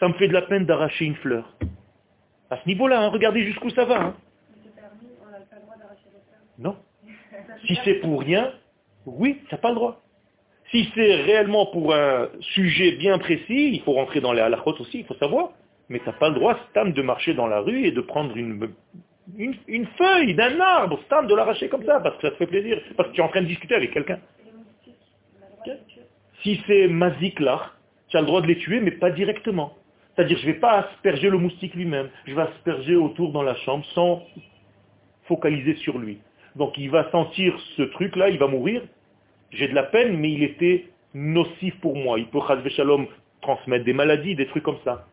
[0.00, 1.56] Ça me fait de la peine d'arracher une fleur.
[2.50, 4.00] À ce niveau-là, hein, regardez jusqu'où ça va.
[4.00, 4.16] Hein.
[6.58, 6.76] Non.
[7.66, 8.52] Si c'est pour rien,
[9.06, 10.02] oui, tu n'as pas le droit.
[10.70, 15.00] Si c'est réellement pour un sujet bien précis, il faut rentrer dans les halakhot aussi,
[15.00, 15.50] il faut savoir.
[15.88, 18.36] Mais tu n'as pas le droit, Stam, de marcher dans la rue et de prendre
[18.36, 18.68] une,
[19.36, 22.80] une, feuille d'un arbre, Stam, de l'arracher comme ça, parce que ça te fait plaisir,
[22.96, 24.20] parce que tu es en train de discuter avec quelqu'un.
[26.42, 27.72] Si c'est mazik là,
[28.08, 29.74] tu as le droit de les tuer, mais pas directement.
[30.14, 33.54] C'est-à-dire, je ne vais pas asperger le moustique lui-même, je vais asperger autour dans la
[33.56, 34.22] chambre sans
[35.24, 36.18] focaliser sur lui.
[36.54, 38.82] Donc il va sentir ce truc-là, il va mourir.
[39.50, 42.18] J'ai de la peine, mais il était nocif pour moi.
[42.18, 42.40] Il peut,
[42.70, 43.06] shalom,
[43.42, 45.06] transmettre des maladies, des trucs comme ça.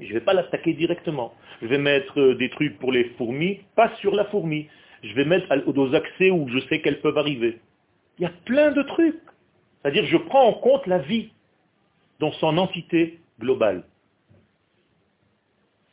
[0.00, 1.34] Je ne vais pas l'attaquer directement.
[1.62, 4.68] Je vais mettre euh, des trucs pour les fourmis, pas sur la fourmi.
[5.02, 7.58] Je vais mettre aux accès où je sais qu'elles peuvent arriver.
[8.18, 9.20] Il y a plein de trucs.
[9.82, 11.30] C'est-à-dire je prends en compte la vie
[12.20, 13.84] dans son entité globale.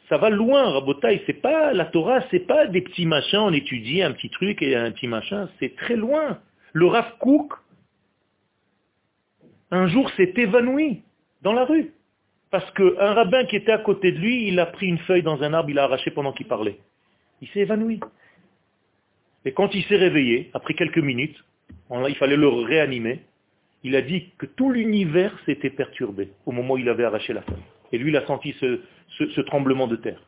[0.10, 1.22] Ça va loin, Rabotaï.
[1.26, 4.76] C'est pas la Torah, c'est pas des petits machins, on étudie un petit truc et
[4.76, 5.50] un petit machin.
[5.60, 6.40] C'est très loin.
[6.74, 7.54] Le Rav Kook,
[9.72, 11.02] un jour, s'est évanoui
[11.42, 11.95] dans la rue.
[12.56, 15.44] Parce qu'un rabbin qui était à côté de lui, il a pris une feuille dans
[15.44, 16.78] un arbre, il l'a arraché pendant qu'il parlait.
[17.42, 18.00] Il s'est évanoui.
[19.44, 21.36] Et quand il s'est réveillé, après quelques minutes,
[22.08, 23.20] il fallait le réanimer,
[23.84, 27.42] il a dit que tout l'univers s'était perturbé au moment où il avait arraché la
[27.42, 27.62] feuille.
[27.92, 30.24] Et lui, il a senti ce, tremblement de terre.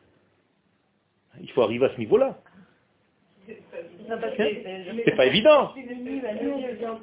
[1.40, 2.38] Il faut arriver à ce niveau-là.
[3.46, 5.72] C'est pas évident.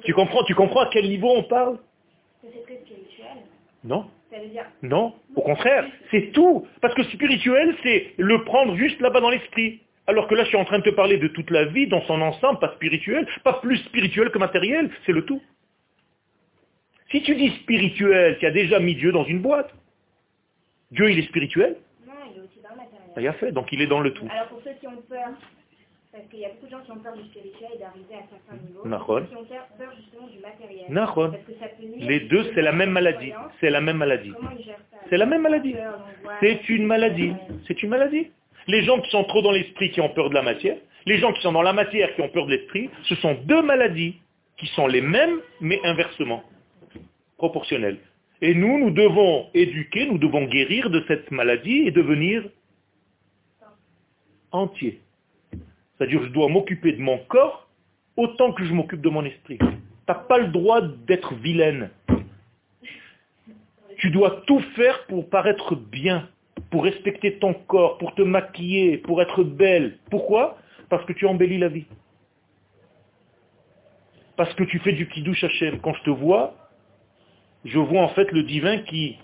[0.04, 1.80] Tu comprends, tu comprends à quel niveau on parle?
[3.82, 4.08] Non?
[4.82, 6.66] Non, au contraire, c'est tout.
[6.80, 9.80] Parce que spirituel, c'est le prendre juste là-bas dans l'esprit.
[10.06, 12.02] Alors que là, je suis en train de te parler de toute la vie dans
[12.02, 15.42] son ensemble, pas spirituel, pas plus spirituel que matériel, c'est le tout.
[17.10, 19.72] Si tu dis spirituel, tu as déjà mis Dieu dans une boîte.
[20.90, 21.76] Dieu, il est spirituel
[22.06, 23.10] Non, il est aussi dans le matériel.
[23.16, 24.26] Il a fait, donc il est dans le tout.
[24.30, 25.28] Alors pour ceux qui ont peur,
[26.16, 28.24] parce qu'il y a beaucoup de gens qui ont peur du spirituel et d'arriver à
[28.30, 30.86] certains niveaux, ceux qui ont peur justement du matériel.
[30.88, 33.32] Parce que ça peut Les deux, c'est la même maladie.
[33.60, 34.32] C'est la même maladie.
[34.34, 35.74] Comment ils gèrent ça C'est la même maladie.
[36.40, 37.32] C'est une maladie.
[37.66, 38.28] C'est une maladie.
[38.66, 41.32] Les gens qui sont trop dans l'esprit qui ont peur de la matière, les gens
[41.34, 44.16] qui sont dans la matière qui ont peur de l'esprit, ce sont deux maladies
[44.56, 46.42] qui sont les mêmes, mais inversement,
[47.36, 47.98] proportionnelles.
[48.40, 52.42] Et nous, nous devons éduquer, nous devons guérir de cette maladie et devenir
[54.50, 55.00] entier.
[55.96, 57.68] C'est-à-dire, je dois m'occuper de mon corps
[58.16, 59.58] autant que je m'occupe de mon esprit.
[59.58, 59.66] Tu
[60.08, 61.90] n'as pas le droit d'être vilaine.
[63.98, 66.28] Tu dois tout faire pour paraître bien,
[66.70, 69.98] pour respecter ton corps, pour te maquiller, pour être belle.
[70.10, 70.58] Pourquoi?
[70.88, 71.86] Parce que tu embellis la vie.
[74.36, 75.80] Parce que tu fais du kiddush Hashem.
[75.80, 76.54] Quand je te vois,
[77.64, 79.16] je vois en fait le divin qui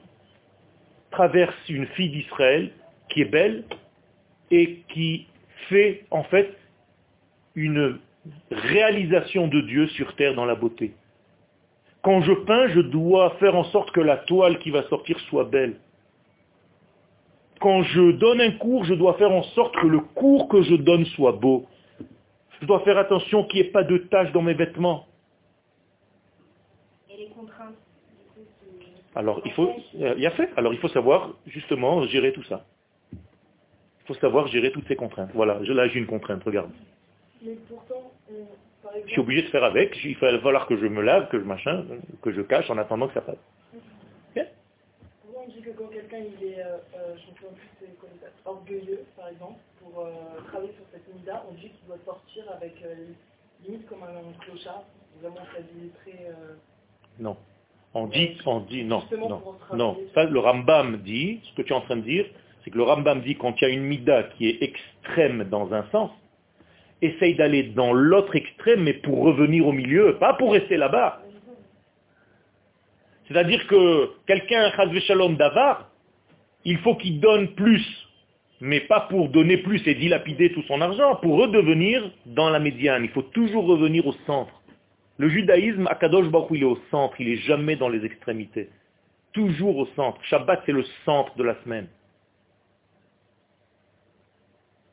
[1.11, 2.73] traverse une fille d'Israël
[3.11, 3.65] qui est belle
[4.51, 5.27] et qui
[5.69, 6.57] fait en fait
[7.55, 7.99] une
[8.51, 10.95] réalisation de Dieu sur terre dans la beauté.
[12.03, 15.45] Quand je peins, je dois faire en sorte que la toile qui va sortir soit
[15.45, 15.77] belle.
[17.61, 20.75] Quand je donne un cours, je dois faire en sorte que le cours que je
[20.75, 21.67] donne soit beau.
[22.61, 25.07] Je dois faire attention qu'il n'y ait pas de taches dans mes vêtements.
[27.09, 27.77] Et les contraintes
[29.15, 30.51] alors il faut, il y a fait.
[30.57, 32.65] Alors il faut savoir justement gérer tout ça.
[33.13, 35.31] Il faut savoir gérer toutes ces contraintes.
[35.35, 36.71] Voilà, là j'ai une contrainte, regarde.
[37.45, 38.45] Mais pourtant, euh,
[39.07, 41.45] Je suis obligé de faire avec, il va falloir que je me lave, que je
[41.45, 41.85] machin,
[42.23, 43.37] que je cache en attendant que ça passe.
[45.35, 47.89] on dit que quand quelqu'un il est, euh, euh je plus,
[48.45, 50.13] orgueilleux, par exemple, pour euh,
[50.47, 52.75] travailler sur cette mida, on dit qu'il doit sortir avec
[53.67, 54.85] limite comme un clochard,
[55.21, 56.31] vraiment s'habiller très...
[57.19, 57.37] Non.
[57.95, 59.43] On dit, on dit, non, non,
[59.75, 59.99] non.
[60.15, 62.25] Ça, le Rambam dit, ce que tu es en train de dire,
[62.63, 65.75] c'est que le Rambam dit quand il y a une mida qui est extrême dans
[65.75, 66.11] un sens,
[67.03, 71.21] essaye d'aller dans l'autre extrême, mais pour revenir au milieu, pas pour rester là-bas.
[73.29, 74.71] C'est-à-dire que quelqu'un,
[75.01, 75.91] Shalom d'Avar,
[76.65, 77.85] il faut qu'il donne plus,
[78.61, 83.05] mais pas pour donner plus et dilapider tout son argent, pour redevenir dans la médiane.
[83.05, 84.63] Il faut toujours revenir au centre.
[85.19, 88.71] Le judaïsme, Akadosh Baruch il est au centre, il n'est jamais dans les extrémités.
[89.33, 90.23] Toujours au centre.
[90.25, 91.89] Shabbat, c'est le centre de la semaine.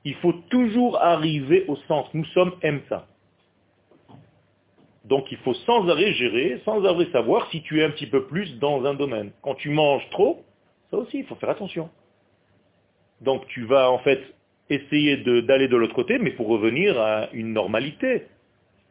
[0.06, 2.10] Il faut toujours arriver au centre.
[2.14, 2.54] Nous sommes
[2.88, 3.06] ça.
[5.06, 8.26] Donc il faut sans arrêt gérer, sans arrêt savoir si tu es un petit peu
[8.26, 9.32] plus dans un domaine.
[9.42, 10.44] Quand tu manges trop,
[10.92, 11.90] ça aussi, il faut faire attention.
[13.22, 14.22] Donc tu vas en fait
[14.70, 18.24] essayer d'aller de, l'autre côté, mais pour revenir à une normalité.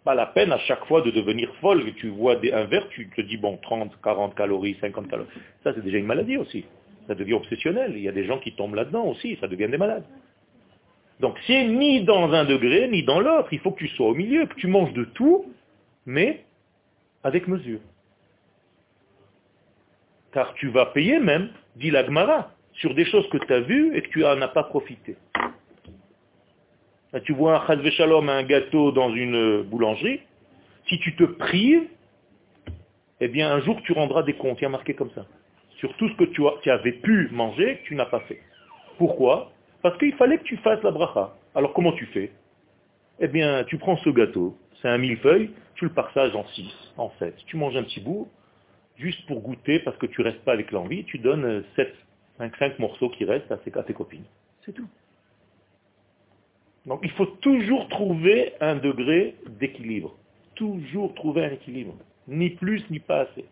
[0.04, 1.84] Pas la peine à chaque fois de devenir folle.
[1.96, 5.28] Tu vois des, un verre, tu te dis, bon, 30, 40 calories, 50 calories.
[5.62, 6.64] Ça, c'est déjà une maladie aussi.
[7.06, 7.92] Ça devient obsessionnel.
[7.94, 9.36] Il y a des gens qui tombent là-dedans aussi.
[9.40, 10.04] Ça devient des malades.
[11.20, 13.48] Donc, c'est ni dans un degré, ni dans l'autre.
[13.52, 15.46] Il faut que tu sois au milieu, que tu manges de tout,
[16.06, 16.44] mais
[17.24, 17.80] avec mesure.
[20.32, 24.02] Car tu vas payer même, dit l'Agmara, sur des choses que tu as vues et
[24.02, 25.16] que tu n'en as pas profité.
[27.24, 30.20] tu vois un shalom, un gâteau dans une boulangerie,
[30.86, 31.88] si tu te prives,
[33.20, 35.26] eh bien un jour tu rendras des comptes, il y a marqué comme ça.
[35.78, 38.40] Sur tout ce que tu, tu avais pu manger, que tu n'as pas fait.
[38.96, 39.52] Pourquoi?
[39.88, 41.34] Parce qu'il fallait que tu fasses la bracha.
[41.54, 42.30] Alors comment tu fais?
[43.20, 47.10] Eh bien, tu prends ce gâteau, c'est un millefeuille, tu le partages en six, en
[47.18, 47.34] sept.
[47.46, 48.28] Tu manges un petit bout,
[48.98, 51.94] juste pour goûter, parce que tu restes pas avec l'envie, tu donnes 7,
[52.36, 54.26] 5, 5 morceaux qui restent à tes, à tes copines.
[54.66, 54.86] C'est tout.
[56.84, 60.18] Donc il faut toujours trouver un degré d'équilibre.
[60.54, 61.94] Toujours trouver un équilibre.
[62.26, 63.46] Ni plus, ni pas assez.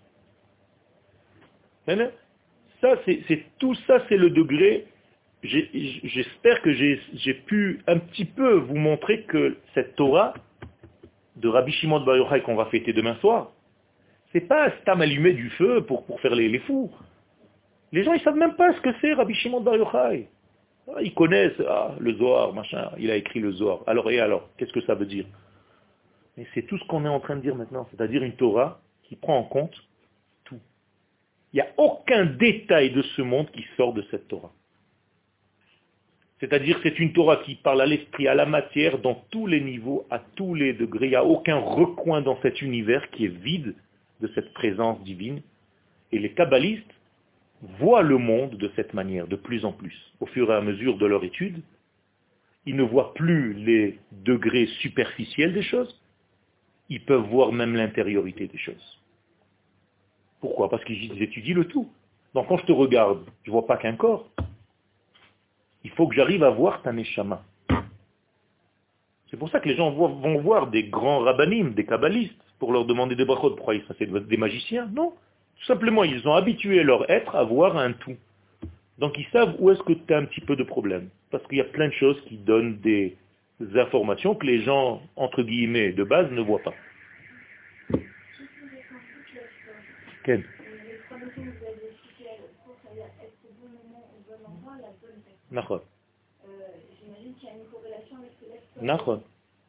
[2.82, 4.86] Ça, c'est tout ça, c'est le degré.
[5.42, 10.34] J'espère que j'ai pu un petit peu vous montrer que cette Torah
[11.36, 13.52] de Rabbi Shimon de Yochai qu'on va fêter demain soir,
[14.32, 16.90] c'est pas stam allumé du feu pour, faire les, fous.
[17.92, 20.28] Les gens, ils savent même pas ce que c'est Rabbi Shimon de Bar Yochai.
[20.88, 23.80] Ah, ils connaissent ah, le Zohar, machin, il a écrit le Zohar.
[23.86, 25.26] Alors et alors, qu'est-ce que ça veut dire?
[26.36, 29.16] Mais c'est tout ce qu'on est en train de dire maintenant, c'est-à-dire une Torah qui
[29.16, 29.74] prend en compte
[30.44, 30.60] tout.
[31.52, 34.52] Il n'y a aucun détail de ce monde qui sort de cette Torah.
[36.40, 40.06] C'est-à-dire c'est une Torah qui parle à l'esprit, à la matière, dans tous les niveaux,
[40.10, 41.06] à tous les degrés.
[41.06, 43.74] Il n'y a aucun recoin dans cet univers qui est vide
[44.20, 45.40] de cette présence divine.
[46.12, 46.92] Et les kabbalistes
[47.78, 49.96] voient le monde de cette manière, de plus en plus.
[50.20, 51.62] Au fur et à mesure de leur étude,
[52.66, 56.00] ils ne voient plus les degrés superficiels des choses,
[56.88, 59.00] ils peuvent voir même l'intériorité des choses.
[60.40, 60.68] Pourquoi?
[60.68, 61.88] Parce qu'ils étudient le tout.
[62.34, 64.30] Donc quand je te regarde, je ne vois pas qu'un corps,
[65.86, 67.44] il faut que j'arrive à voir ta neshama.
[69.30, 72.86] C'est pour ça que les gens vont voir des grands rabbinim, des kabbalistes, pour leur
[72.86, 73.50] demander des brachot.
[73.50, 74.86] Pourquoi ils sont des magiciens?
[74.92, 75.12] Non.
[75.58, 78.16] Tout simplement, ils ont habitué leur être à voir un tout.
[78.98, 81.08] Donc ils savent où est-ce que tu as un petit peu de problème.
[81.30, 83.16] Parce qu'il y a plein de choses qui donnent des
[83.76, 86.74] informations que les gens, entre guillemets, de base, ne voient pas.
[95.52, 95.58] Euh,
[96.98, 98.32] j'imagine qu'il y a une corrélation avec
[98.82, 99.20] D'accord.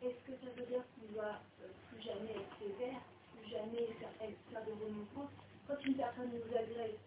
[0.02, 3.02] Est-ce que ça veut dire qu'on doit euh, plus jamais être sévère,
[3.38, 5.32] plus jamais faire, de remontrances
[5.68, 6.98] Quand une personne nous agresse,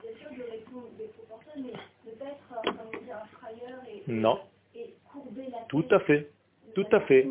[0.00, 1.72] bien sûr de répondre des proportions, mais
[2.04, 4.40] peut-être, euh, comment dire, un frayeur et, non.
[4.74, 5.68] et courber la tête.
[5.68, 6.30] Tout à fait.
[6.74, 7.28] Tout à fait.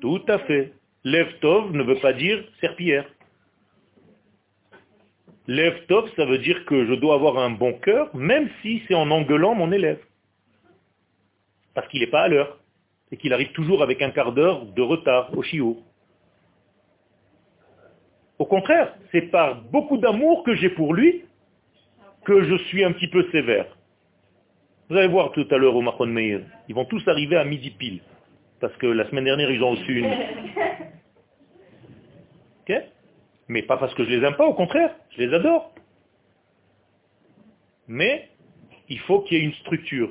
[0.00, 0.72] Tout à fait.
[1.04, 3.08] Lève-tov ne veut pas dire serpillière.
[5.48, 9.10] Lève-tov, ça veut dire que je dois avoir un bon cœur, même si c'est en
[9.10, 10.00] engueulant mon élève
[11.74, 12.58] parce qu'il n'est pas à l'heure,
[13.10, 15.78] et qu'il arrive toujours avec un quart d'heure de retard au chiot.
[18.38, 21.24] Au contraire, c'est par beaucoup d'amour que j'ai pour lui
[22.24, 23.66] que je suis un petit peu sévère.
[24.88, 27.70] Vous allez voir tout à l'heure au Mahon Meir, ils vont tous arriver à midi
[27.70, 28.00] pile,
[28.60, 30.06] parce que la semaine dernière, ils ont reçu une...
[32.68, 32.74] Ok?
[33.48, 35.72] Mais pas parce que je les aime pas, au contraire, je les adore.
[37.86, 38.28] Mais
[38.90, 40.10] il faut qu'il y ait une structure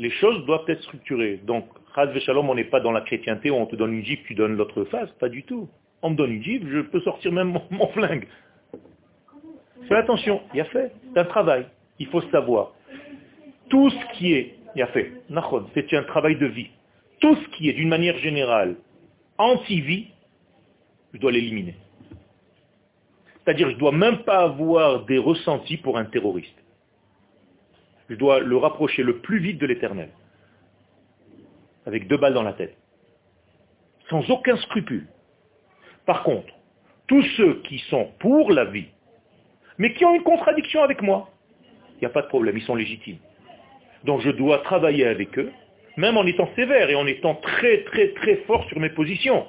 [0.00, 1.40] les choses doivent être structurées.
[1.44, 4.22] Donc, Chaz Shalom, on n'est pas dans la chrétienté où on te donne une gifle,
[4.26, 5.68] tu donnes l'autre face, pas du tout.
[6.00, 8.26] On me donne une gifle, je peux sortir même mon, flingue.
[9.88, 11.66] Fais attention, il y a fait, c'est un travail,
[11.98, 12.72] il faut savoir.
[13.68, 15.12] Tout ce qui est, il y a fait,
[15.74, 16.70] c'est un travail de vie.
[17.20, 18.76] Tout ce qui est d'une manière générale
[19.36, 20.06] anti-vie,
[21.12, 21.74] je dois l'éliminer.
[23.44, 26.56] C'est-à-dire, je ne dois même pas avoir des ressentis pour un terroriste
[28.10, 30.10] je dois le rapprocher le plus vite de l'éternel.
[31.86, 32.76] Avec deux balles dans la tête.
[34.10, 35.06] Sans aucun scrupule.
[36.04, 36.52] Par contre,
[37.06, 38.88] tous ceux qui sont pour la vie,
[39.78, 41.30] mais qui ont une contradiction avec moi,
[41.94, 43.18] il n'y a pas de problème, ils sont légitimes.
[44.04, 45.52] Donc je dois travailler avec eux,
[45.96, 49.46] même en étant sévère et en étant très très très fort sur mes positions.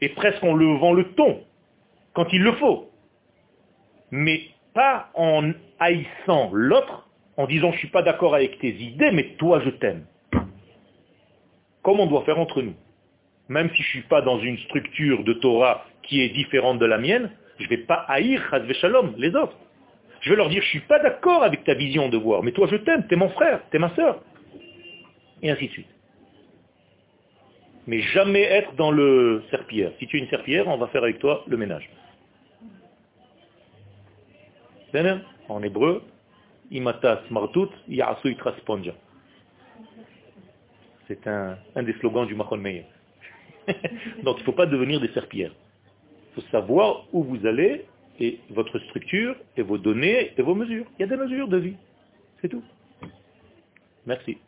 [0.00, 1.44] Et presque en levant le ton,
[2.12, 2.90] quand il le faut.
[4.10, 4.40] Mais
[4.74, 7.03] pas en haïssant l'autre,
[7.36, 10.04] en disant je ne suis pas d'accord avec tes idées, mais toi je t'aime.
[11.82, 12.74] Comme on doit faire entre nous.
[13.48, 16.86] Même si je ne suis pas dans une structure de Torah qui est différente de
[16.86, 18.42] la mienne, je ne vais pas haïr
[18.80, 19.56] Shalom, les autres.
[20.22, 22.52] Je vais leur dire, je ne suis pas d'accord avec ta vision de voir, mais
[22.52, 24.22] toi je t'aime, tu es mon frère, tu es ma soeur.
[25.42, 25.88] et ainsi de suite.
[27.86, 29.92] Mais jamais être dans le serpillère.
[29.98, 31.90] Si tu es une serpillère, on va faire avec toi le ménage.
[35.48, 36.02] En hébreu,
[41.06, 42.84] C'est un, un, des slogans du Machon Meir.
[44.22, 45.52] Donc il ne faut pas devenir des serpillères.
[46.30, 47.84] Il faut savoir où vous allez
[48.20, 50.86] et votre structure et vos données et vos mesures.
[50.98, 51.76] Il y a des mesures de vie.
[52.40, 52.62] C'est tout.
[54.06, 54.38] Merci.